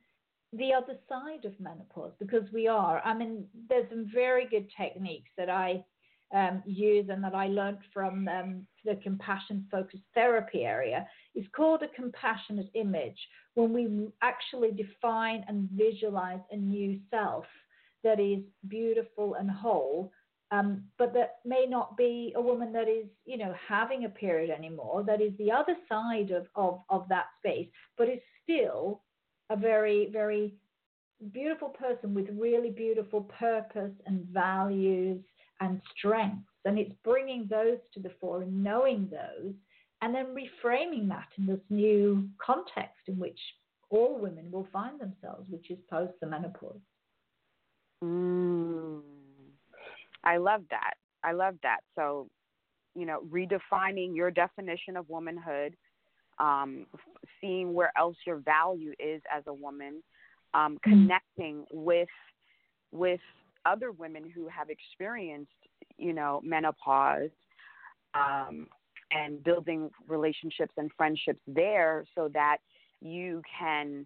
[0.53, 3.01] The other side of menopause, because we are.
[3.03, 5.83] I mean, there's some very good techniques that I
[6.35, 11.81] um, use and that I learned from um, the compassion focused therapy area is called
[11.81, 13.17] a compassionate image
[13.53, 17.45] when we actually define and visualize a new self
[18.03, 20.11] that is beautiful and whole,
[20.51, 24.49] um, but that may not be a woman that is, you know, having a period
[24.51, 25.03] anymore.
[25.03, 29.01] That is the other side of, of, of that space, but is still
[29.49, 30.53] a very, very
[31.31, 35.23] beautiful person with really beautiful purpose and values
[35.61, 36.49] and strengths.
[36.65, 39.53] And it's bringing those to the fore and knowing those
[40.01, 43.39] and then reframing that in this new context in which
[43.89, 46.79] all women will find themselves, which is post the menopause.
[48.03, 49.01] Mm,
[50.23, 50.95] I love that.
[51.23, 51.79] I love that.
[51.95, 52.27] So,
[52.93, 55.75] you know, redefining your definition of womanhood,
[56.39, 56.85] um,
[57.39, 60.03] seeing where else your value is as a woman,
[60.53, 60.91] um, mm-hmm.
[60.91, 62.09] connecting with
[62.91, 63.19] with
[63.65, 65.51] other women who have experienced,
[65.97, 67.29] you know, menopause,
[68.13, 68.67] um,
[69.11, 72.57] and building relationships and friendships there so that
[73.01, 74.05] you can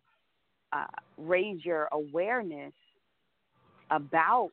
[0.74, 0.86] uh,
[1.18, 2.74] raise your awareness
[3.92, 4.52] about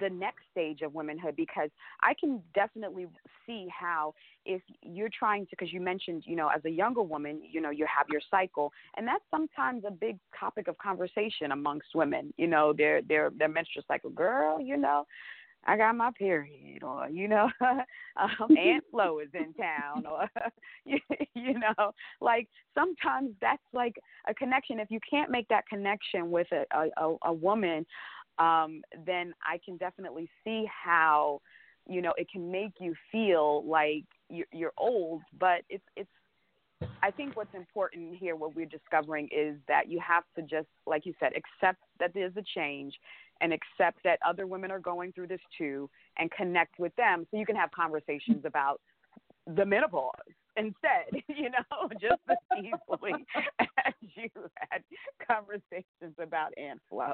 [0.00, 1.70] the next stage of womanhood because
[2.00, 3.06] I can definitely
[3.46, 4.14] see how
[4.46, 7.70] if you're trying to because you mentioned you know as a younger woman you know
[7.70, 12.46] you have your cycle and that's sometimes a big topic of conversation amongst women you
[12.46, 15.04] know their their their menstrual cycle girl you know
[15.66, 20.28] I got my period, or you know, um, Aunt Flo is in town, or
[20.84, 20.98] you,
[21.34, 23.96] you know, like sometimes that's like
[24.28, 24.78] a connection.
[24.78, 26.64] If you can't make that connection with a
[26.96, 27.86] a, a woman,
[28.38, 31.40] um, then I can definitely see how,
[31.88, 35.22] you know, it can make you feel like you're, you're old.
[35.38, 36.10] But it's it's.
[37.02, 41.06] I think what's important here, what we're discovering, is that you have to just, like
[41.06, 42.94] you said, accept that there's a change
[43.40, 47.38] and accept that other women are going through this too and connect with them so
[47.38, 48.80] you can have conversations about
[49.46, 50.10] the menopause
[50.56, 53.24] instead, you know, just as easily
[53.58, 54.30] as you
[54.70, 54.82] had
[55.26, 57.12] conversations about Aunt Flo.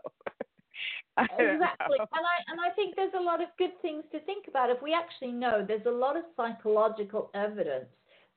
[1.18, 4.70] Exactly, and I and I think there's a lot of good things to think about.
[4.70, 7.88] If we actually know, there's a lot of psychological evidence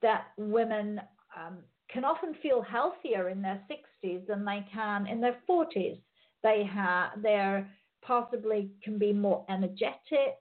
[0.02, 1.00] that women
[1.36, 5.98] um, can often feel healthier in their 60s than they can in their 40s.
[6.42, 7.68] They have they're
[8.02, 10.36] possibly can be more energetic.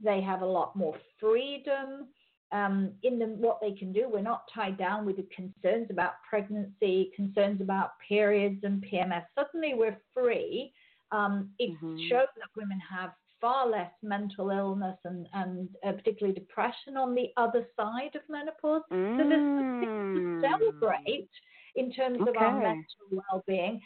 [0.00, 2.08] They have a lot more freedom
[2.52, 4.08] um, in the, what they can do.
[4.08, 9.24] We're not tied down with the concerns about pregnancy, concerns about periods and PMS.
[9.36, 10.72] Suddenly we're free.
[11.14, 11.96] Um, it mm-hmm.
[12.08, 17.28] shows that women have far less mental illness and, and uh, particularly depression on the
[17.36, 18.82] other side of menopause.
[18.92, 19.18] Mm.
[19.18, 20.40] So there's something to mm.
[20.40, 21.28] celebrate
[21.76, 22.30] in terms okay.
[22.30, 23.80] of our mental well-being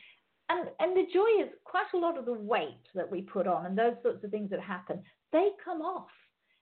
[0.51, 3.67] and and the joy is quite a lot of the weight that we put on
[3.67, 6.09] and those sorts of things that happen they come off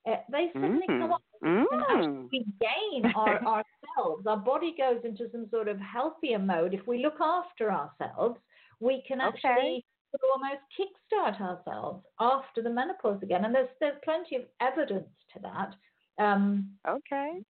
[0.09, 1.01] uh, they suddenly mm.
[1.01, 1.65] come off mm.
[1.71, 6.75] and actually we gain our, ourselves our body goes into some sort of healthier mode
[6.75, 8.39] if we look after ourselves
[8.81, 9.85] we can actually okay.
[10.13, 13.45] To almost kickstart ourselves after the menopause again.
[13.45, 15.75] And there's there's plenty of evidence to that.
[16.23, 17.41] Um, okay.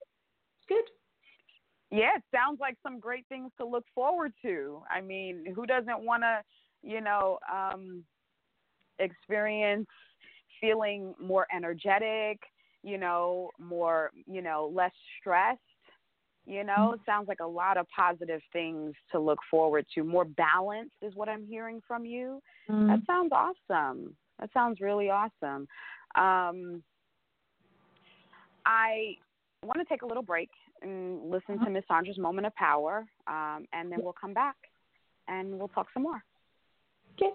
[0.69, 0.85] Good.
[1.91, 4.83] Yeah, it sounds like some great things to look forward to.
[4.91, 6.43] I mean, who doesn't want to,
[6.83, 8.03] you know, um,
[8.99, 9.87] experience
[10.61, 12.41] feeling more energetic,
[12.83, 15.61] you know, more, you know, less stressed?
[16.47, 16.95] You know, mm-hmm.
[16.95, 20.05] it sounds like a lot of positive things to look forward to.
[20.05, 22.41] More balance is what I'm hearing from you.
[22.71, 22.87] Mm-hmm.
[22.89, 24.15] That sounds awesome.
[24.39, 25.67] That sounds really awesome.
[26.15, 26.83] Um,
[28.65, 29.17] I
[29.63, 30.51] want to take a little break
[30.83, 31.71] and listen to uh-huh.
[31.71, 34.57] Miss Sandra's moment of power, um, and then we'll come back
[35.27, 36.23] and we'll talk some more.
[37.17, 37.33] Okay.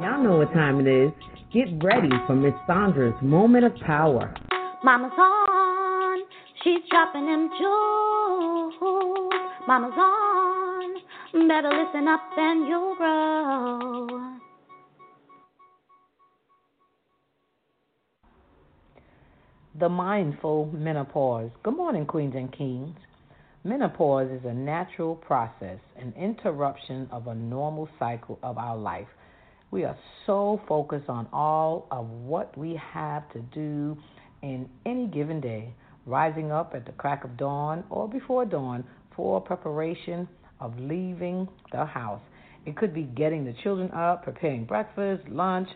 [0.00, 1.12] Y'all know what time it is.
[1.54, 4.34] Get ready for Miss Sandra's moment of power.
[4.82, 6.18] Mama's on.
[6.64, 8.74] She's dropping them jewels.
[9.68, 11.46] Mama's on.
[11.46, 14.36] Better listen up and you'll grow.
[19.78, 21.52] The mindful menopause.
[21.62, 22.96] Good morning, queens and kings.
[23.62, 29.06] Menopause is a natural process, an interruption of a normal cycle of our life
[29.74, 33.98] we are so focused on all of what we have to do
[34.40, 35.74] in any given day,
[36.06, 38.84] rising up at the crack of dawn or before dawn
[39.16, 40.28] for preparation
[40.60, 42.20] of leaving the house.
[42.64, 45.68] It could be getting the children up, preparing breakfast, lunch,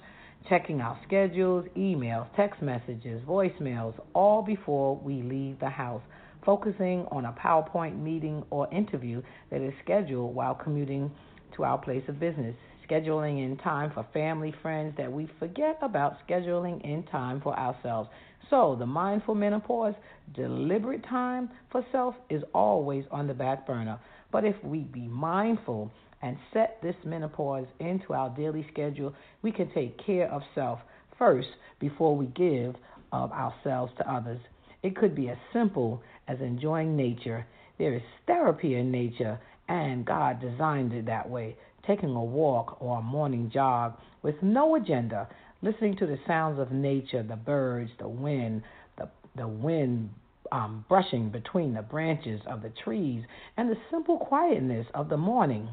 [0.48, 6.02] checking our schedules, emails, text messages, voicemails, all before we leave the house,
[6.46, 11.10] focusing on a PowerPoint meeting or interview that is scheduled while commuting
[11.56, 12.54] to our place of business
[12.88, 18.08] scheduling in time for family, friends, that we forget about scheduling in time for ourselves.
[18.50, 19.94] So, the mindful menopause,
[20.34, 23.98] deliberate time for self is always on the back burner.
[24.32, 29.70] But if we be mindful and set this menopause into our daily schedule, we can
[29.72, 30.80] take care of self
[31.18, 31.48] first
[31.78, 32.74] before we give
[33.12, 34.40] of ourselves to others.
[34.82, 37.46] It could be as simple as enjoying nature.
[37.78, 41.56] There is therapy in nature, and God designed it that way
[41.88, 45.26] taking a walk or a morning jog with no agenda,
[45.62, 48.62] listening to the sounds of nature, the birds, the wind,
[48.98, 50.10] the, the wind
[50.52, 53.24] um, brushing between the branches of the trees,
[53.56, 55.68] and the simple quietness of the morning.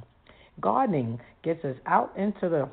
[0.62, 2.70] Gardening gets us out into the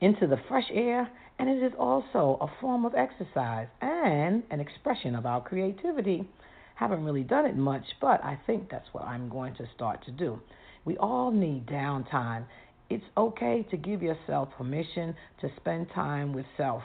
[0.00, 1.08] into the fresh air,
[1.38, 6.28] and it is also a form of exercise and an expression of our creativity.
[6.74, 10.10] Haven't really done it much, but I think that's what I'm going to start to
[10.10, 10.40] do.
[10.84, 12.44] We all need downtime.
[12.90, 16.82] It's okay to give yourself permission to spend time with self,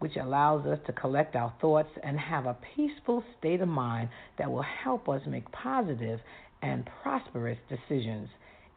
[0.00, 4.50] which allows us to collect our thoughts and have a peaceful state of mind that
[4.50, 6.18] will help us make positive
[6.62, 8.28] and prosperous decisions.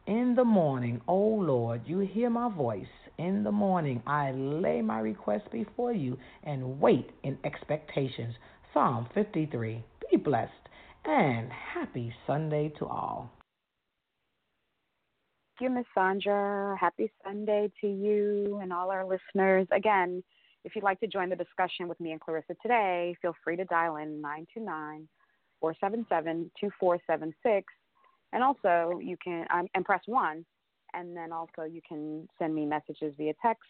[0.06, 2.86] In the morning, O oh Lord, you hear my voice.
[3.18, 8.36] In the morning, I lay my request before you and wait in expectations.
[8.72, 9.84] Psalm 53.
[10.08, 10.52] Be blessed
[11.04, 13.30] and happy Sunday to all
[15.62, 16.76] you, Miss Sandra.
[16.78, 19.68] Happy Sunday to you and all our listeners.
[19.70, 20.22] Again,
[20.64, 23.64] if you'd like to join the discussion with me and Clarissa today, feel free to
[23.66, 25.08] dial in 929
[25.60, 27.72] 477 2476.
[28.32, 30.44] And also, you can, um, and press one.
[30.94, 33.62] And then also, you can send me messages via text,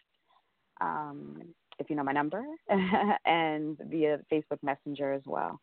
[0.80, 1.42] um,
[1.78, 2.42] if you know my number,
[3.26, 5.60] and via Facebook Messenger as well.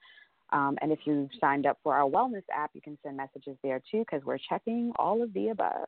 [0.52, 3.82] Um, and if you've signed up for our wellness app, you can send messages there
[3.92, 5.88] too because we're checking all of the above.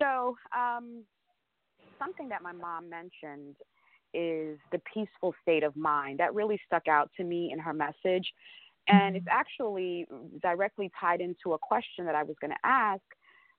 [0.00, 1.04] So, um,
[1.98, 3.56] something that my mom mentioned
[4.14, 6.20] is the peaceful state of mind.
[6.20, 8.32] That really stuck out to me in her message.
[8.88, 9.38] And it's mm-hmm.
[9.38, 10.06] actually
[10.42, 13.02] directly tied into a question that I was going to ask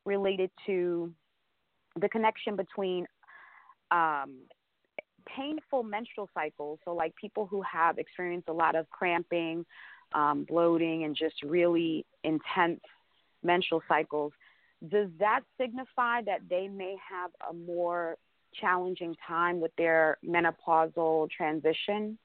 [0.06, 1.12] related to
[2.00, 3.06] the connection between
[3.92, 4.40] um,
[5.36, 6.80] painful menstrual cycles.
[6.86, 9.66] So, like people who have experienced a lot of cramping,
[10.14, 12.82] um, bloating, and just really intense
[13.44, 14.32] menstrual cycles,
[14.90, 18.18] does that signify that they may have a more
[18.54, 22.18] challenging time with their menopausal transition?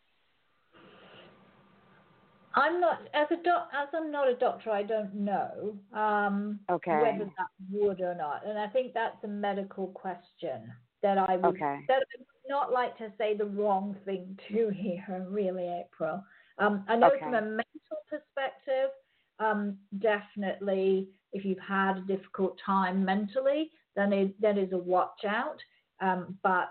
[2.54, 4.70] I'm not as a doc, as I'm not a doctor.
[4.70, 6.98] I don't know um, okay.
[7.00, 10.70] whether that would or not, and I think that's a medical question
[11.02, 11.80] that I would okay.
[11.88, 15.26] that I would not like to say the wrong thing to here.
[15.30, 16.22] Really, April.
[16.58, 17.20] Um, I know okay.
[17.20, 18.90] from a mental perspective,
[19.38, 25.24] um, definitely if you've had a difficult time mentally, then it, that is a watch
[25.26, 25.58] out.
[26.00, 26.70] Um, but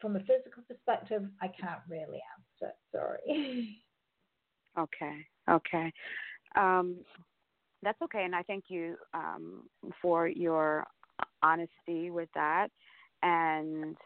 [0.00, 2.20] from a physical perspective, I can't really
[2.60, 2.74] answer.
[2.92, 3.78] Sorry.
[4.78, 5.26] Okay.
[5.50, 5.92] Okay.
[6.56, 6.96] Um,
[7.82, 9.64] that's okay, and I thank you um,
[10.00, 10.86] for your
[11.42, 12.68] honesty with that.
[13.22, 13.96] And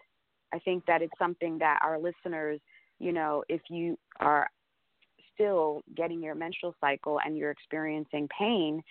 [0.52, 2.61] I think that it's something that our listeners,
[2.98, 4.48] you know, if you are
[5.34, 8.82] still getting your menstrual cycle and you're experiencing pain,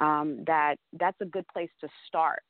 [0.00, 2.42] um, that that's a good place to start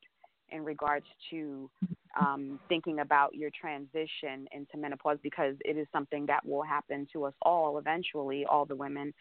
[0.50, 1.70] in regards to
[2.18, 7.24] um, thinking about your transition into menopause because it is something that will happen to
[7.24, 9.12] us all eventually, all the women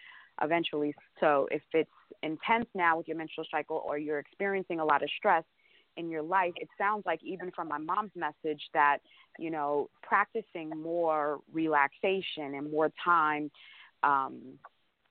[0.41, 0.93] eventually.
[1.19, 1.89] So if it's
[2.23, 5.43] intense now with your menstrual cycle or you're experiencing a lot of stress
[5.97, 8.99] in your life, it sounds like even from my mom's message that,
[9.37, 13.51] you know, practicing more relaxation and more time
[14.03, 14.39] um,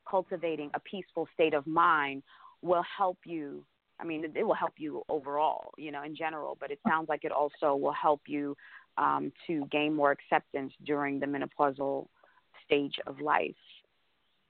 [0.08, 2.22] cultivating a peaceful state of mind
[2.62, 3.64] will help you
[3.98, 7.24] I mean, it will help you overall, you know, in general, but it sounds like
[7.24, 8.54] it also will help you
[8.98, 12.06] um, to gain more acceptance during the menopausal
[12.64, 13.54] stage of life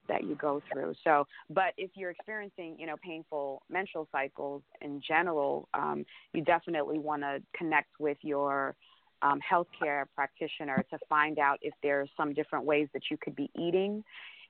[0.09, 0.95] that you go through.
[1.05, 6.99] So, but if you're experiencing, you know, painful menstrual cycles in general, um, you definitely
[6.99, 8.75] want to connect with your
[9.23, 13.51] um, healthcare practitioner to find out if there's some different ways that you could be
[13.59, 14.05] eating,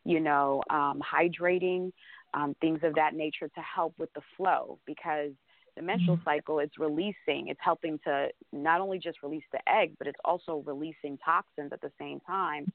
[0.04, 1.92] you know, um, hydrating,
[2.36, 5.32] um, things of that nature to help with the flow because
[5.74, 6.28] the menstrual mm-hmm.
[6.28, 7.48] cycle it's releasing.
[7.48, 11.80] It's helping to not only just release the egg but it's also releasing toxins at
[11.80, 12.70] the same time.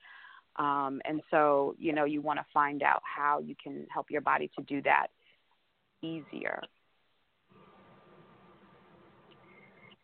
[0.57, 4.21] Um, and so you know you want to find out how you can help your
[4.21, 5.07] body to do that
[6.01, 6.61] easier.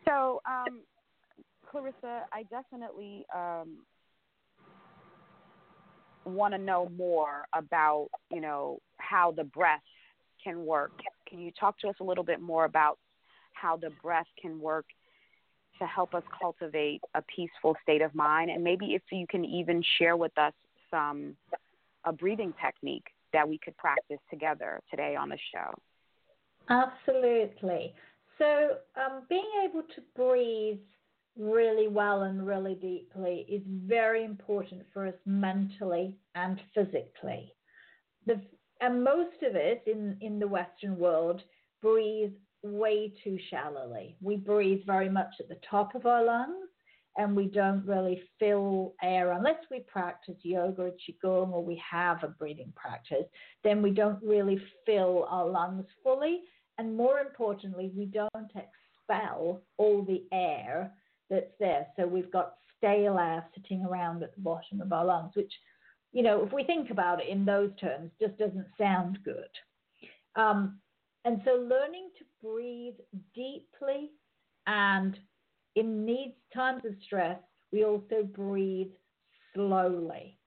[0.06, 0.82] So um,
[1.70, 3.80] clarissa i definitely um,
[6.28, 9.82] want to know more about, you know, how the breath
[10.44, 10.92] can work.
[11.28, 12.98] Can you talk to us a little bit more about
[13.54, 14.86] how the breath can work
[15.80, 18.50] to help us cultivate a peaceful state of mind?
[18.50, 20.54] And maybe if you can even share with us
[20.90, 21.36] some
[22.06, 25.74] a breathing technique that we could practice together today on the show.
[26.70, 27.94] Absolutely.
[28.38, 30.80] So, um, being able to breathe
[31.38, 37.54] really well and really deeply is very important for us mentally and physically.
[38.26, 38.42] The,
[38.82, 41.42] and most of us in, in the Western world
[41.82, 42.34] breathe
[42.64, 44.16] way too shallowly.
[44.22, 46.68] We breathe very much at the top of our lungs
[47.18, 52.24] and we don't really fill air unless we practice yoga or qigong or we have
[52.24, 53.26] a breathing practice
[53.64, 56.42] then we don't really fill our lungs fully
[56.78, 60.92] and more importantly we don't expel all the air
[61.30, 61.88] that's there.
[61.96, 65.54] So we've got stale air sitting around at the bottom of our lungs, which,
[66.14, 69.50] you know, if we think about it in those terms, just doesn't sound good.
[70.36, 70.80] Um,
[71.26, 72.96] and so learning to breathe
[73.34, 74.12] deeply
[74.68, 75.18] and
[75.76, 77.40] in these times of stress,
[77.72, 78.92] we also breathe
[79.54, 80.38] slowly.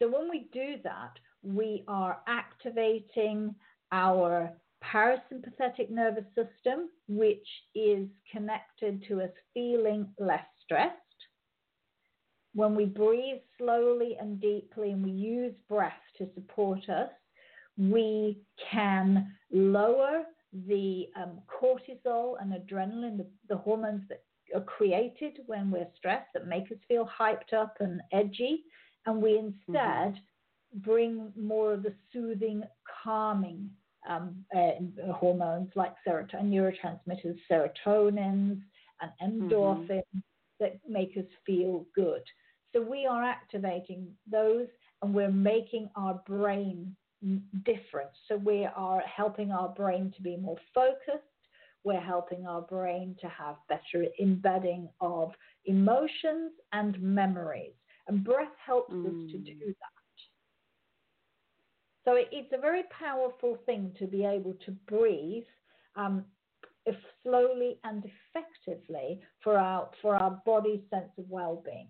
[0.00, 1.12] So when we do that,
[1.42, 3.54] we are activating
[3.92, 4.52] our
[4.92, 10.92] parasympathetic nervous system, which is connected to us feeling less stressed.
[12.54, 17.10] When we breathe slowly and deeply and we use breath to support us,
[17.76, 18.38] we
[18.72, 20.24] can lower
[20.66, 24.22] the um, cortisol and adrenaline, the, the hormones that
[24.54, 28.64] are created when we're stressed that make us feel hyped up and edgy.
[29.04, 30.80] And we instead mm-hmm.
[30.80, 32.62] bring more of the soothing,
[33.04, 33.70] calming
[34.08, 38.60] um, uh, hormones like serotonin, neurotransmitters, serotonins,
[39.00, 40.18] and endorphins mm-hmm.
[40.60, 42.22] that make us feel good.
[42.72, 44.66] So we are activating those
[45.02, 46.94] and we're making our brain
[47.64, 48.10] different.
[48.28, 51.24] So we are helping our brain to be more focused.
[51.84, 55.32] We're helping our brain to have better embedding of
[55.64, 57.74] emotions and memories.
[58.08, 59.06] And breath helps mm.
[59.06, 59.66] us to do mm.
[59.66, 59.95] that.
[62.06, 65.44] So it, it's a very powerful thing to be able to breathe
[65.96, 66.24] um,
[67.22, 71.88] slowly and effectively for our for our body's sense of well-being.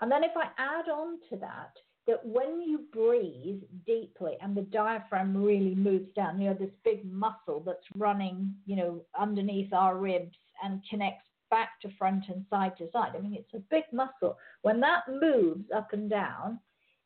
[0.00, 1.72] And then if I add on to that,
[2.06, 7.04] that when you breathe deeply and the diaphragm really moves down, you know, this big
[7.10, 12.76] muscle that's running, you know, underneath our ribs and connects back to front and side
[12.78, 13.12] to side.
[13.16, 14.38] I mean, it's a big muscle.
[14.62, 16.58] When that moves up and down,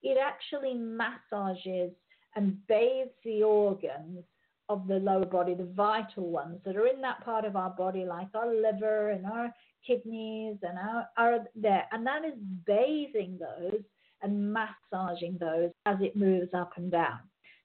[0.02, 1.92] it actually massages
[2.36, 4.24] and bathes the organs
[4.68, 8.04] of the lower body, the vital ones that are in that part of our body,
[8.04, 9.52] like our liver and our
[9.84, 11.86] kidneys and our, our there.
[11.90, 12.34] And that is
[12.66, 13.82] bathing those
[14.22, 17.18] and massaging those as it moves up and down.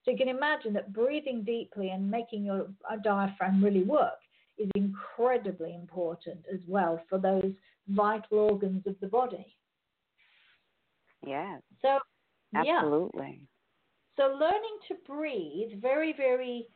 [0.04, 4.20] So you can imagine that breathing deeply and making your uh, diaphragm really work
[4.58, 7.52] is incredibly important as well for those
[7.90, 9.56] vital organs of the body.
[11.26, 11.58] Yeah.
[11.82, 12.00] So
[12.56, 13.42] absolutely.
[13.42, 13.46] Yeah.
[14.18, 16.68] So learning to breathe very, very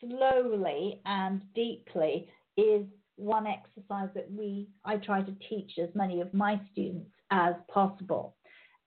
[0.00, 2.84] slowly and deeply is
[3.16, 8.36] one exercise that we I try to teach as many of my students as possible.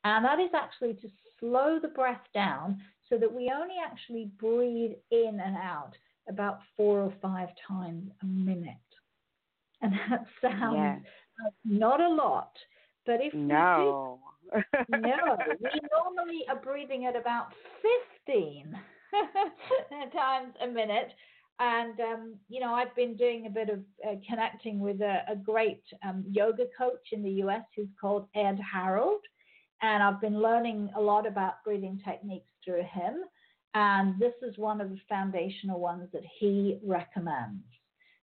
[0.04, 4.96] And that is actually to slow the breath down so that we only actually breathe
[5.12, 5.94] in and out
[6.30, 8.76] about four or five times a minute.
[9.82, 11.02] And that sounds Yes.
[11.66, 12.52] not a lot,
[13.06, 13.78] but if No.
[13.78, 14.37] we do,
[14.90, 17.48] no, we normally are breathing at about
[18.26, 18.78] 15
[20.14, 21.12] times a minute.
[21.60, 25.36] And, um, you know, I've been doing a bit of uh, connecting with a, a
[25.36, 29.22] great um, yoga coach in the US who's called Ed Harrold.
[29.82, 33.24] And I've been learning a lot about breathing techniques through him.
[33.74, 37.64] And this is one of the foundational ones that he recommends.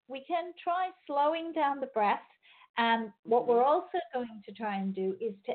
[0.08, 2.20] We can try slowing down the breath.
[2.78, 5.52] And what we're also going to try and do is to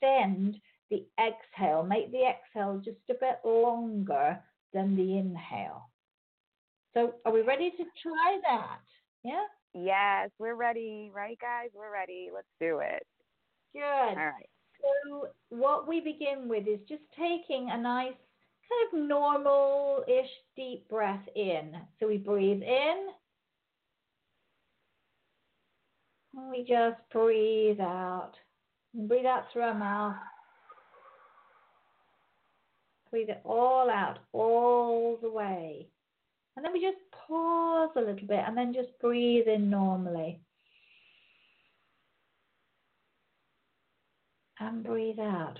[0.00, 0.56] extend
[0.90, 4.38] the exhale, make the exhale just a bit longer
[4.72, 5.90] than the inhale.
[6.94, 8.80] So, are we ready to try that?
[9.22, 9.44] Yeah?
[9.74, 11.70] Yes, we're ready, right, guys?
[11.74, 12.30] We're ready.
[12.32, 13.06] Let's do it.
[13.74, 13.82] Good.
[13.82, 14.48] All right.
[15.04, 18.14] So, what we begin with is just taking a nice,
[18.68, 21.72] kind of normal ish deep breath in.
[22.00, 23.08] So, we breathe in.
[26.34, 28.32] And we just breathe out.
[28.98, 30.16] Breathe out through our mouth.
[33.10, 35.86] Breathe it all out, all the way.
[36.56, 40.40] And then we just pause a little bit and then just breathe in normally.
[44.58, 45.58] And breathe out.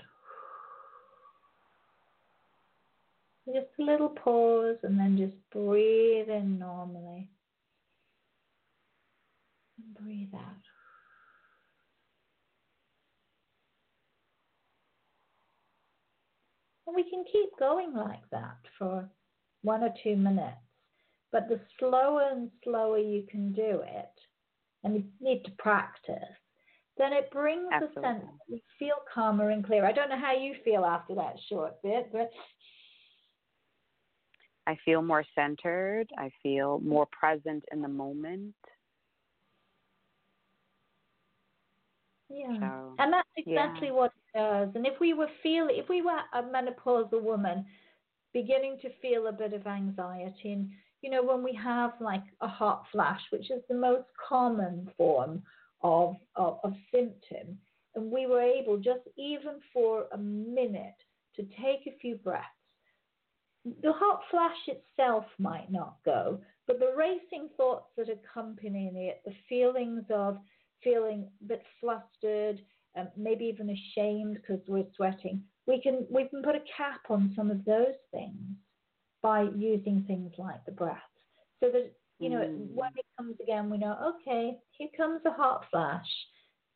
[3.45, 7.29] Just a little pause and then just breathe in normally.
[9.77, 10.66] And breathe out.
[16.87, 19.07] And we can keep going like that for
[19.61, 20.57] one or two minutes.
[21.31, 24.13] But the slower and slower you can do it,
[24.83, 26.15] and you need to practice,
[26.97, 28.29] then it brings a sense Absolutely.
[28.47, 29.85] you feel calmer and clearer.
[29.85, 32.31] I don't know how you feel after that short bit, but
[34.65, 36.09] I feel more centered.
[36.17, 38.55] I feel more present in the moment.
[42.29, 42.57] yeah.
[42.59, 43.65] So, And that's yeah.
[43.65, 47.65] exactly what And if we were feel if we were a menopausal woman
[48.33, 50.69] beginning to feel a bit of anxiety and
[51.01, 55.43] you know, when we have like a hot flash, which is the most common form
[55.81, 57.57] of, of, of symptom,
[57.95, 60.95] and we were able just even for a minute
[61.35, 62.45] to take a few breaths,
[63.83, 69.33] the hot flash itself might not go, but the racing thoughts that accompany it, the
[69.47, 70.37] feelings of
[70.83, 72.61] feeling a bit flustered,
[72.97, 77.33] um, maybe even ashamed because we're sweating, we can we can put a cap on
[77.35, 78.55] some of those things
[79.21, 81.11] by using things like the breath,
[81.59, 82.69] so that you know Mm.
[82.73, 86.07] when it comes again, we know okay, here comes a hot flash,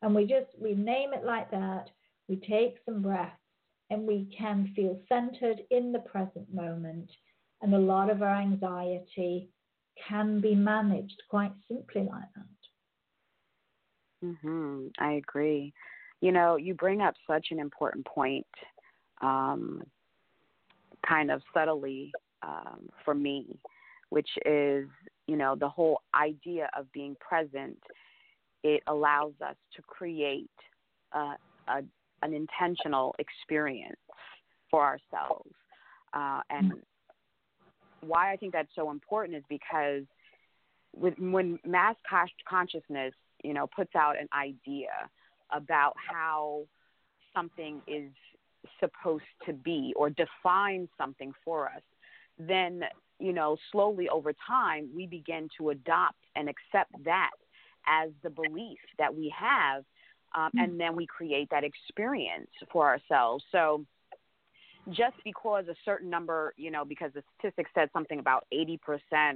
[0.02, 1.86] and we just we name it like that.
[2.28, 3.36] We take some breaths,
[3.90, 7.10] and we can feel centered in the present moment,
[7.62, 9.50] and a lot of our anxiety
[10.08, 12.44] can be managed quite simply like that.
[14.22, 15.72] hmm I agree.
[16.22, 18.46] You know, you bring up such an important point,
[19.20, 19.82] um,
[21.06, 22.12] kind of subtly
[22.44, 23.58] um, for me,
[24.10, 24.86] which is,
[25.26, 27.76] you know, the whole idea of being present.
[28.62, 30.48] It allows us to create
[31.12, 31.34] a,
[31.66, 31.82] a,
[32.22, 33.96] an intentional experience
[34.70, 35.50] for ourselves.
[36.14, 36.72] Uh, and
[38.00, 40.04] why I think that's so important is because
[40.94, 43.12] with, when mass con- consciousness,
[43.42, 44.90] you know, puts out an idea
[45.52, 46.64] about how
[47.34, 48.10] something is
[48.80, 51.82] supposed to be or define something for us,
[52.38, 52.82] then,
[53.18, 57.30] you know, slowly over time, we begin to adopt and accept that
[57.86, 59.84] as the belief that we have.
[60.34, 63.44] Um, and then we create that experience for ourselves.
[63.52, 63.84] So,
[64.90, 68.78] just because a certain number, you know, because the statistics said something about 80%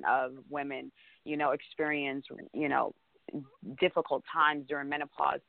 [0.09, 0.91] of women,
[1.25, 2.95] you know, experience, you know,
[3.81, 5.41] difficult times during menopause.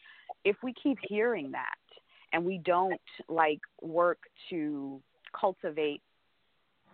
[0.43, 1.75] If we keep hearing that
[2.33, 4.19] and we don't like work
[4.49, 5.01] to
[5.39, 6.01] cultivate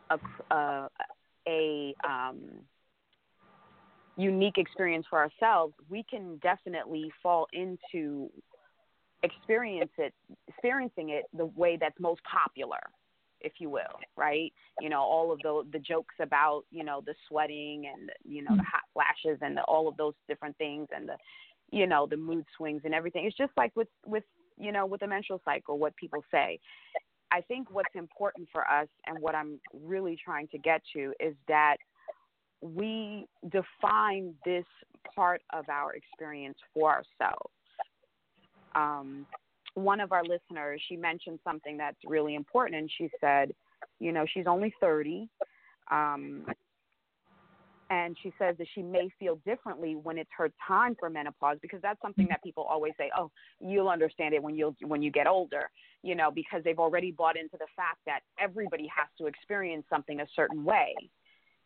[0.10, 0.20] a
[0.52, 0.88] a,
[1.48, 2.40] a um,
[4.16, 8.30] unique experience for ourselves, we can definitely fall into
[9.24, 10.14] experience it
[10.50, 12.80] experiencing it the way that's most popular
[13.44, 14.54] if you will right?
[14.82, 18.56] You know all of the the jokes about you know the sweating and you know
[18.56, 21.16] the hot flashes and the, all of those different things and the
[21.72, 23.26] you know the mood swings and everything.
[23.26, 24.24] It's just like with with
[24.58, 26.60] you know with the menstrual cycle what people say.
[27.32, 31.34] I think what's important for us and what i'm really trying to get to is
[31.48, 31.78] that
[32.62, 34.66] we define this
[35.16, 37.54] part of our experience for ourselves.
[38.76, 39.26] Um,
[39.76, 43.54] one of our listeners, she mentioned something that's really important, and she said,
[44.00, 45.30] you know, she's only 30.
[45.92, 46.46] Um,
[47.90, 51.80] and she says that she may feel differently when it's her time for menopause because
[51.82, 55.28] that's something that people always say oh you'll understand it when you when you get
[55.28, 55.70] older
[56.02, 60.22] you know because they've already bought into the fact that everybody has to experience something
[60.22, 60.96] a certain way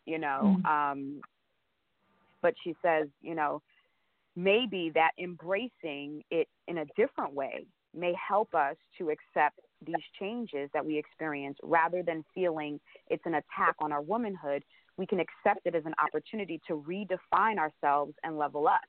[0.06, 0.66] you know mm-hmm.
[0.66, 1.22] um
[2.42, 3.62] but she says you know
[4.36, 7.66] maybe that embracing it in a different way
[7.98, 12.80] may help us to accept these changes that we experience rather than feeling
[13.10, 14.64] it's an attack on our womanhood
[14.98, 18.82] we can accept it as an opportunity to redefine ourselves and level up.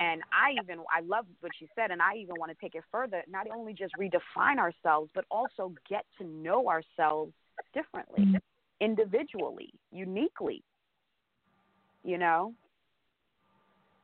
[0.00, 2.82] And I even, I love what she said, and I even want to take it
[2.90, 7.32] further, not only just redefine ourselves, but also get to know ourselves
[7.74, 8.36] differently, mm-hmm.
[8.80, 10.64] individually, uniquely.
[12.02, 12.54] You know?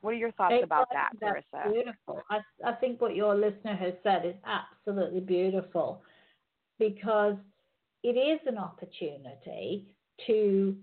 [0.06, 1.72] What are your thoughts about that, That's Clarissa?
[1.72, 2.22] Beautiful.
[2.30, 6.00] I, I think what your listener has said is absolutely beautiful
[6.78, 7.34] because
[8.04, 9.96] it is an opportunity
[10.28, 10.76] to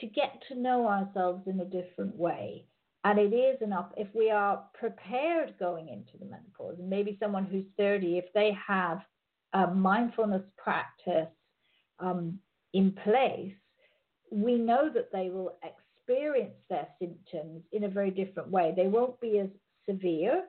[0.00, 2.64] to get to know ourselves in a different way.
[3.04, 7.44] And it is enough if we are prepared going into the menopause, and maybe someone
[7.44, 8.98] who's 30, if they have
[9.52, 11.30] a mindfulness practice
[12.00, 12.40] um,
[12.72, 13.54] in place,
[14.32, 15.56] we know that they will
[16.06, 18.72] experience their symptoms in a very different way.
[18.76, 19.48] They won't be as
[19.88, 20.44] severe,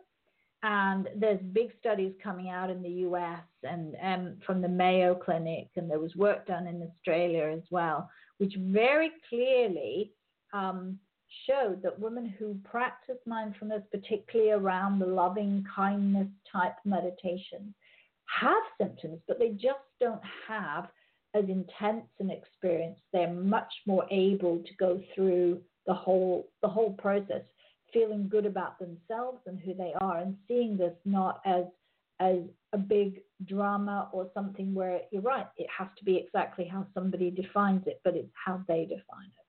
[0.64, 5.70] and there's big studies coming out in the US and um, from the Mayo Clinic,
[5.76, 10.12] and there was work done in Australia as well, which very clearly
[10.54, 10.98] um,
[11.48, 17.74] showed that women who practice mindfulness, particularly around the loving kindness type meditation,
[18.40, 20.88] have symptoms, but they just don't have
[21.36, 23.00] as intense an experience.
[23.14, 27.44] They're much more able to go through the whole the whole process
[27.94, 31.66] feeling good about themselves and who they are and seeing this not as
[32.20, 32.38] as
[32.74, 37.30] a big drama or something where you're right, it has to be exactly how somebody
[37.30, 39.46] defines it, but it's how they define it.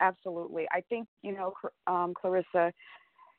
[0.00, 0.66] Absolutely.
[0.70, 1.54] I think, you know,
[1.86, 2.72] um, Clarissa,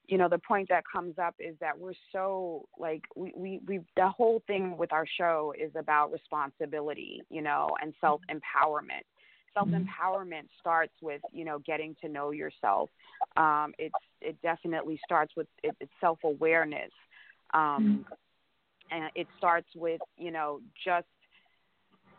[0.08, 3.80] you know, the point that comes up is that we're so like we, we we
[3.96, 9.04] the whole thing with our show is about responsibility, you know, and self empowerment
[9.56, 12.90] self empowerment starts with you know getting to know yourself.
[13.38, 16.92] Um, it's it definitely starts with it, it's self awareness,
[17.54, 18.06] um,
[18.92, 21.08] and it starts with you know just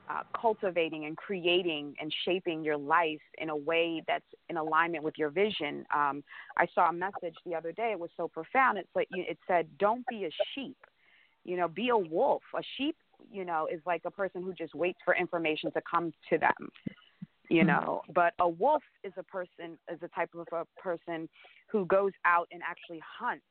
[0.09, 5.15] uh, cultivating and creating and shaping your life in a way that's in alignment with
[5.17, 5.85] your vision.
[5.95, 6.23] Um,
[6.57, 7.91] I saw a message the other day.
[7.93, 8.79] It was so profound.
[8.79, 10.77] It's like it said, "Don't be a sheep.
[11.45, 12.43] You know, be a wolf.
[12.57, 12.97] A sheep,
[13.31, 16.71] you know, is like a person who just waits for information to come to them
[17.49, 17.69] you mm-hmm.
[17.69, 21.29] know but a wolf is a person is a type of a person
[21.69, 23.45] who goes out and actually hunts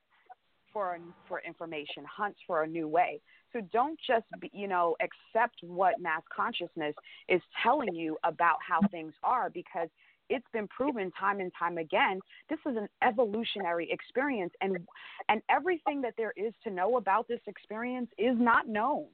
[0.76, 3.21] for for information hunts for a new way.
[3.53, 6.93] So don't just be, you know accept what mass consciousness
[7.30, 9.88] is telling you about how things are because
[10.28, 12.19] it's been proven time and time again
[12.49, 14.78] this is an evolutionary experience and
[15.30, 19.07] and everything that there is to know about this experience is not known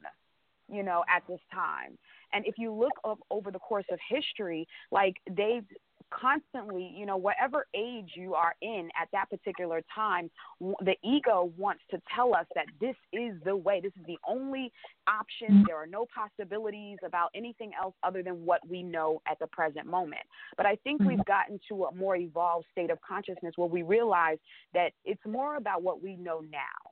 [0.72, 1.97] you know at this time.
[2.34, 5.66] And if you look up over the course of history, like they've
[6.12, 11.82] constantly, you know, whatever age you are in at that particular time, the ego wants
[11.91, 14.72] to tell us that this is the way, this is the only
[15.07, 15.64] option.
[15.68, 19.88] There are no possibilities about anything else other than what we know at the present
[19.88, 20.22] moment.
[20.57, 21.22] But I think we've mm-hmm.
[21.28, 24.38] gotten to a more evolved state of consciousness where we realize
[24.74, 26.91] that it's more about what we know now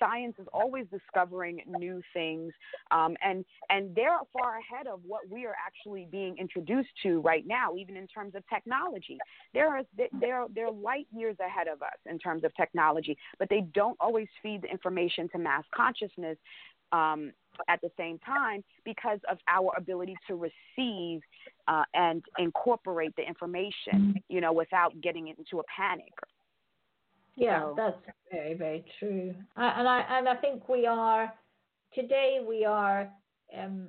[0.00, 2.52] science is always discovering new things,
[2.90, 7.46] um, and and they're far ahead of what we are actually being introduced to right
[7.46, 9.18] now, even in terms of technology.
[9.54, 9.82] They're
[10.20, 14.28] they're they're light years ahead of us in terms of technology, but they don't always
[14.42, 16.36] feed the information to mass consciousness.
[16.92, 17.32] Um,
[17.68, 21.20] at the same time, because of our ability to receive
[21.68, 26.12] uh, and incorporate the information, you know, without getting into a panic
[27.40, 27.74] yeah, so.
[27.76, 27.96] that's
[28.30, 29.34] very very true.
[29.56, 31.32] and I and I think we are
[31.94, 33.10] today we are
[33.56, 33.88] um,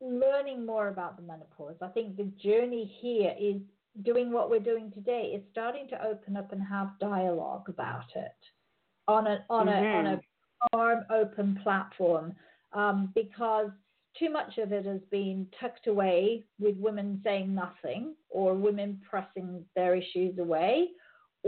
[0.00, 1.76] learning more about the menopause.
[1.82, 3.60] I think the journey here is
[4.04, 8.36] doing what we're doing today is starting to open up and have dialogue about it
[9.08, 9.84] on a on mm-hmm.
[9.84, 10.78] a on a mm-hmm.
[10.78, 12.34] arm open platform
[12.72, 13.70] um, because
[14.18, 19.64] too much of it has been tucked away with women saying nothing or women pressing
[19.76, 20.88] their issues away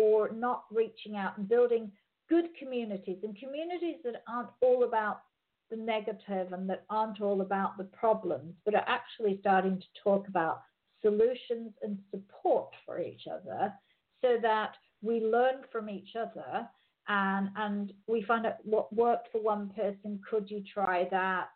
[0.01, 1.91] or not reaching out and building
[2.29, 5.23] good communities and communities that aren't all about
[5.71, 10.27] the negative and that aren't all about the problems, but are actually starting to talk
[10.29, 10.63] about
[11.03, 13.73] solutions and support for each other
[14.21, 16.69] so that we learn from each other
[17.09, 20.21] and and we find out what worked for one person.
[20.29, 21.51] Could you try that?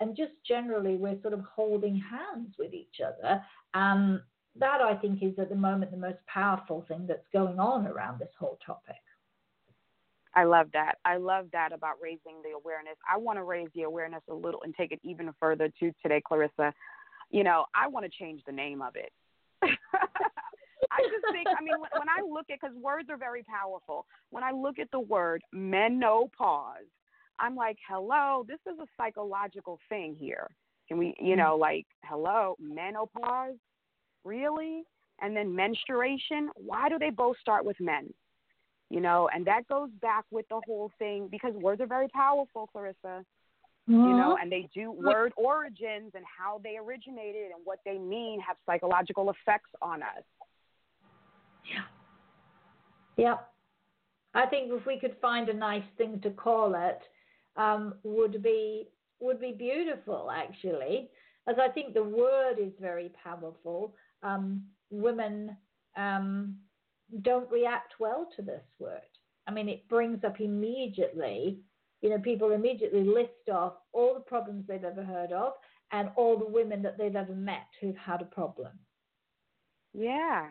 [0.00, 3.42] And just generally we're sort of holding hands with each other
[3.74, 4.22] um,
[4.56, 8.18] that i think is at the moment the most powerful thing that's going on around
[8.18, 8.96] this whole topic
[10.34, 10.98] I love that.
[11.04, 12.96] I love that about raising the awareness.
[13.12, 16.22] I want to raise the awareness a little and take it even further to today,
[16.24, 16.72] Clarissa.
[17.30, 19.12] You know, I want to change the name of it.
[19.62, 24.06] I just think, I mean, when, when I look at, because words are very powerful.
[24.30, 26.88] When I look at the word menopause,
[27.38, 30.48] I'm like, hello, this is a psychological thing here.
[30.88, 31.40] Can we, you mm-hmm.
[31.40, 33.54] know, like, hello, menopause?
[34.24, 34.82] Really?
[35.20, 36.50] And then menstruation?
[36.54, 38.12] Why do they both start with men?
[38.88, 42.68] You know, and that goes back with the whole thing because words are very powerful,
[42.72, 43.24] Clarissa.
[43.88, 43.92] Mm-hmm.
[43.92, 48.40] You know, and they do word origins and how they originated and what they mean
[48.40, 50.24] have psychological effects on us.
[51.64, 51.82] Yeah.
[53.16, 53.36] Yeah.
[54.34, 57.00] I think if we could find a nice thing to call it,
[57.56, 58.88] um, would be
[59.20, 61.10] would be beautiful actually.
[61.48, 63.94] As I think the word is very powerful.
[64.22, 65.56] Um, women
[65.96, 66.56] um,
[67.22, 69.00] don't react well to this word.
[69.46, 71.58] I mean, it brings up immediately,
[72.02, 75.54] you know, people immediately list off all the problems they've ever heard of
[75.92, 78.72] and all the women that they've ever met who've had a problem.
[79.92, 80.48] Yeah,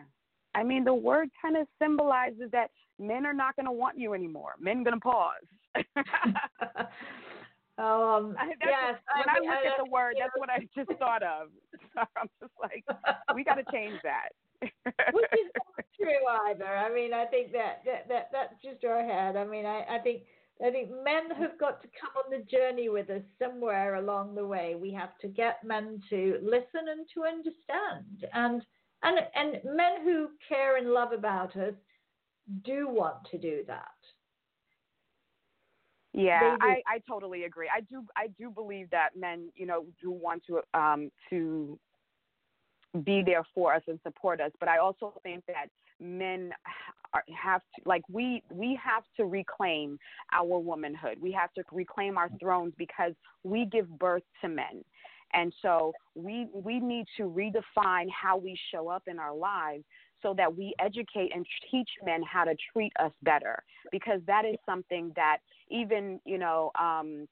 [0.54, 4.12] I mean, the word kind of symbolizes that men are not going to want you
[4.12, 4.54] anymore.
[4.60, 5.34] Men going to pause.
[7.80, 11.22] um, yes, when I, I look I, at the word, that's what I just thought
[11.22, 11.48] of.
[11.92, 12.84] So I'm just like,
[13.34, 14.28] we got to change that.
[14.62, 16.68] Which is not true either.
[16.68, 19.36] I mean, I think that, that, that that's just our head.
[19.36, 20.22] I mean, I, I think
[20.64, 24.46] I think men have got to come on the journey with us somewhere along the
[24.46, 24.76] way.
[24.80, 28.62] We have to get men to listen and to understand and
[29.02, 31.74] and and men who care and love about us
[32.64, 33.88] do want to do that.
[36.12, 37.68] Yeah, I, I totally agree.
[37.74, 41.78] I do I do believe that men, you know, do want to um to
[43.04, 45.66] be there for us and support us, but I also think that
[46.00, 46.50] men
[47.14, 49.98] are, have to like we we have to reclaim
[50.32, 51.18] our womanhood.
[51.20, 53.12] We have to reclaim our thrones because
[53.44, 54.84] we give birth to men.
[55.32, 59.84] And so we we need to redefine how we show up in our lives
[60.22, 64.56] so that we educate and teach men how to treat us better because that is
[64.66, 65.38] something that
[65.70, 67.26] even you know um,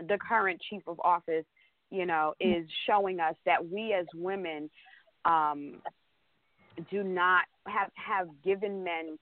[0.00, 1.44] the current chief of office
[1.90, 4.70] you know is showing us that we as women
[5.24, 5.80] um,
[6.90, 9.18] do not have have given men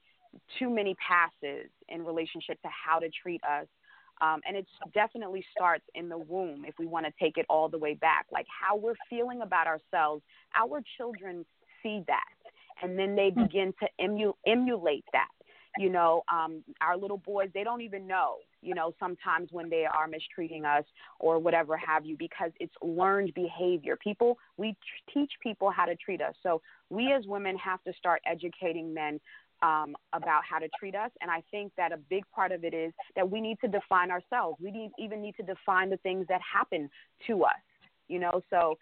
[0.57, 3.67] too many passes in relationship to how to treat us
[4.21, 7.67] um, and it definitely starts in the womb if we want to take it all
[7.67, 8.25] the way back.
[8.31, 10.23] Like how we're feeling about ourselves,
[10.55, 11.45] our children
[11.81, 12.32] see that.
[12.83, 13.43] And then they hmm.
[13.43, 15.29] begin to emu- emulate that.
[15.79, 19.85] You know, um, our little boys, they don't even know, you know, sometimes when they
[19.85, 20.83] are mistreating us
[21.19, 23.95] or whatever have you, because it's learned behavior.
[23.95, 26.35] People, we tr- teach people how to treat us.
[26.43, 26.61] So
[26.91, 29.19] we as women have to start educating men
[29.63, 31.09] um, about how to treat us.
[31.21, 34.11] And I think that a big part of it is that we need to define
[34.11, 34.59] ourselves.
[34.61, 36.87] We need, even need to define the things that happen
[37.25, 37.63] to us,
[38.09, 38.43] you know?
[38.51, 38.77] So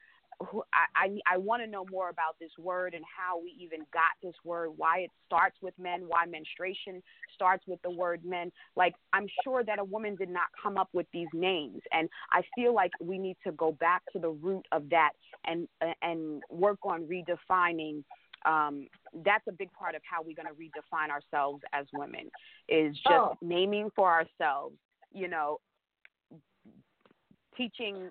[0.74, 4.12] I, I, I want to know more about this word and how we even got
[4.24, 7.02] this word, why it starts with men, why menstruation
[7.34, 8.52] starts with the word men.
[8.76, 11.82] Like, I'm sure that a woman did not come up with these names.
[11.92, 15.12] And I feel like we need to go back to the root of that
[15.46, 15.68] and,
[16.02, 18.04] and work on redefining
[18.44, 18.88] um,
[19.24, 22.32] that's a big part of how we're going to redefine ourselves as women
[22.68, 23.38] is just oh.
[23.40, 24.76] naming for ourselves,
[25.14, 25.60] you know,
[27.56, 28.10] teaching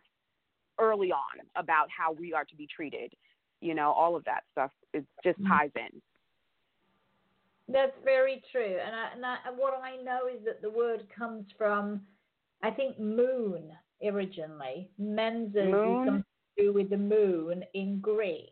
[0.80, 3.12] early on about how we are to be treated,
[3.60, 4.70] you know, all of that stuff.
[4.92, 5.48] It just mm-hmm.
[5.48, 6.00] ties in.
[7.72, 8.76] That's very true.
[8.84, 12.00] And, I, and, I, and what I know is that the word comes from,
[12.62, 13.70] I think, moon
[14.04, 14.90] originally.
[14.98, 16.02] Menses moon?
[16.02, 16.24] is something
[16.58, 18.48] to do with the moon in Greek.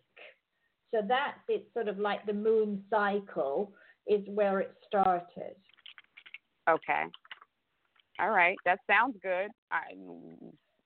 [0.92, 3.72] So that's it's sort of like the moon cycle
[4.06, 5.56] is where it started.
[6.68, 7.04] Okay.
[8.20, 8.56] All right.
[8.64, 9.50] That sounds good.
[9.70, 9.94] I,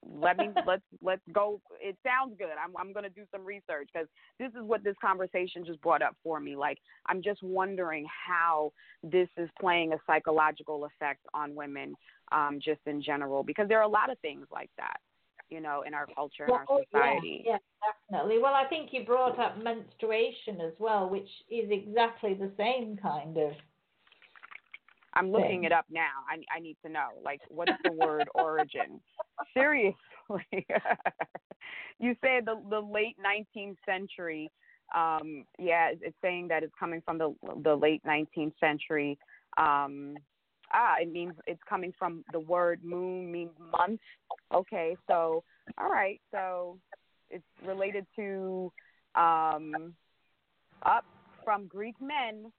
[0.05, 1.61] let me let's let's go.
[1.81, 2.49] It sounds good.
[2.63, 6.03] I'm I'm going to do some research because this is what this conversation just brought
[6.03, 6.57] up for me.
[6.57, 8.73] Like I'm just wondering how
[9.03, 11.95] this is playing a psychological effect on women,
[12.33, 14.99] um, just in general, because there are a lot of things like that
[15.53, 17.43] you know, in our culture and well, our society.
[17.45, 18.39] Yeah, yeah, definitely.
[18.39, 23.37] Well, I think you brought up menstruation as well, which is exactly the same kind
[23.37, 23.53] of.
[25.15, 26.25] I'm looking it up now.
[26.29, 29.01] I I need to know, like, what is the word origin?
[29.55, 29.97] Seriously,
[31.99, 34.51] you say the the late 19th century.
[34.95, 39.19] um, yeah, it's, it's saying that it's coming from the the late 19th century.
[39.57, 40.17] Um,
[40.73, 44.01] ah, it means it's coming from the word moon means month.
[44.55, 45.45] Okay, so
[45.79, 46.79] all right, so
[47.31, 48.73] it's related to
[49.15, 49.95] um,
[50.85, 51.05] up
[51.45, 52.53] from Greek men,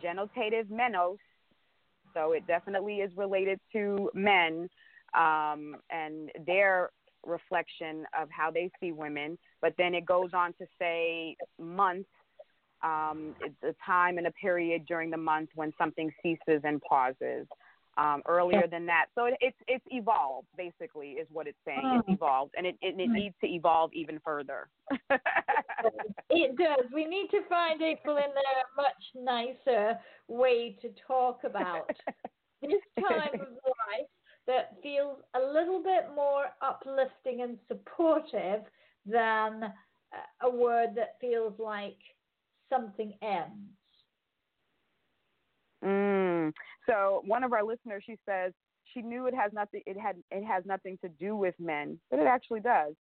[0.00, 1.18] genitive menos.
[2.14, 4.68] So it definitely is related to men
[5.16, 6.90] um, and their
[7.24, 9.38] reflection of how they see women.
[9.60, 12.08] But then it goes on to say months.
[12.82, 17.46] Um, it's a time and a period during the month when something ceases and pauses.
[17.98, 20.46] Um, earlier than that, so it, it's it's evolved.
[20.56, 21.80] Basically, is what it's saying.
[21.98, 24.68] It's evolved, and it it, it needs to evolve even further.
[26.30, 26.86] It does.
[26.92, 31.90] We need to find April in there a much nicer way to talk about
[32.62, 34.06] this time of life
[34.46, 38.62] that feels a little bit more uplifting and supportive
[39.06, 41.98] than a- a word that feels like
[42.70, 43.72] something ends.
[45.84, 46.52] Mm.
[46.86, 48.52] So one of our listeners, she says
[48.92, 49.82] she knew it has nothing.
[49.86, 52.94] It had it has nothing to do with men, but it actually does.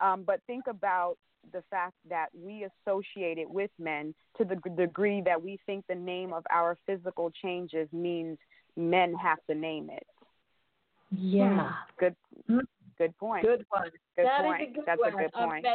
[0.00, 1.16] Um, but think about
[1.52, 5.94] the fact that we associate it with men to the degree that we think the
[5.94, 8.38] name of our physical changes means
[8.76, 10.06] men have to name it.
[11.10, 11.72] Yeah.
[11.98, 12.16] Good.
[12.98, 13.44] Good point.
[13.44, 13.90] Good one.
[14.16, 14.62] Good That is point.
[14.62, 15.14] a good That's one.
[15.14, 15.66] a good point.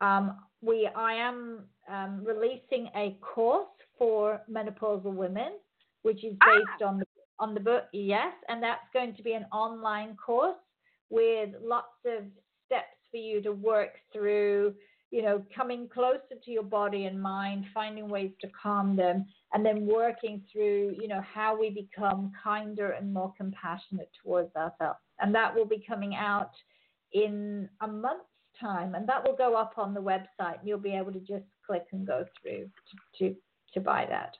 [0.00, 5.52] Um, we, I am um, releasing a course for menopausal women,
[6.02, 7.04] which is based on the
[7.38, 7.84] on the book.
[7.92, 10.56] Yes, and that's going to be an online course
[11.10, 12.24] with lots of
[12.66, 14.74] steps for you to work through.
[15.10, 19.66] You know, coming closer to your body and mind, finding ways to calm them, and
[19.66, 25.00] then working through, you know, how we become kinder and more compassionate towards ourselves.
[25.22, 26.50] And that will be coming out
[27.12, 28.24] in a month's
[28.60, 30.58] time, and that will go up on the website.
[30.60, 32.68] And you'll be able to just click and go through
[33.18, 33.36] to to,
[33.74, 34.36] to buy that.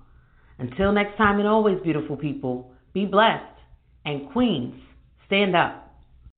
[0.58, 3.44] Until next time, and always, beautiful people, be blessed.
[4.04, 4.74] And Queens,
[5.26, 5.84] stand up.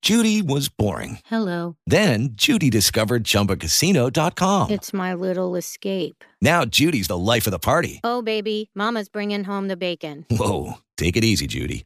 [0.01, 1.19] Judy was boring.
[1.25, 1.75] Hello.
[1.85, 4.71] Then Judy discovered ChumbaCasino.com.
[4.71, 6.23] It's my little escape.
[6.41, 7.99] Now Judy's the life of the party.
[8.03, 10.25] Oh, baby, Mama's bringing home the bacon.
[10.31, 11.85] Whoa, take it easy, Judy.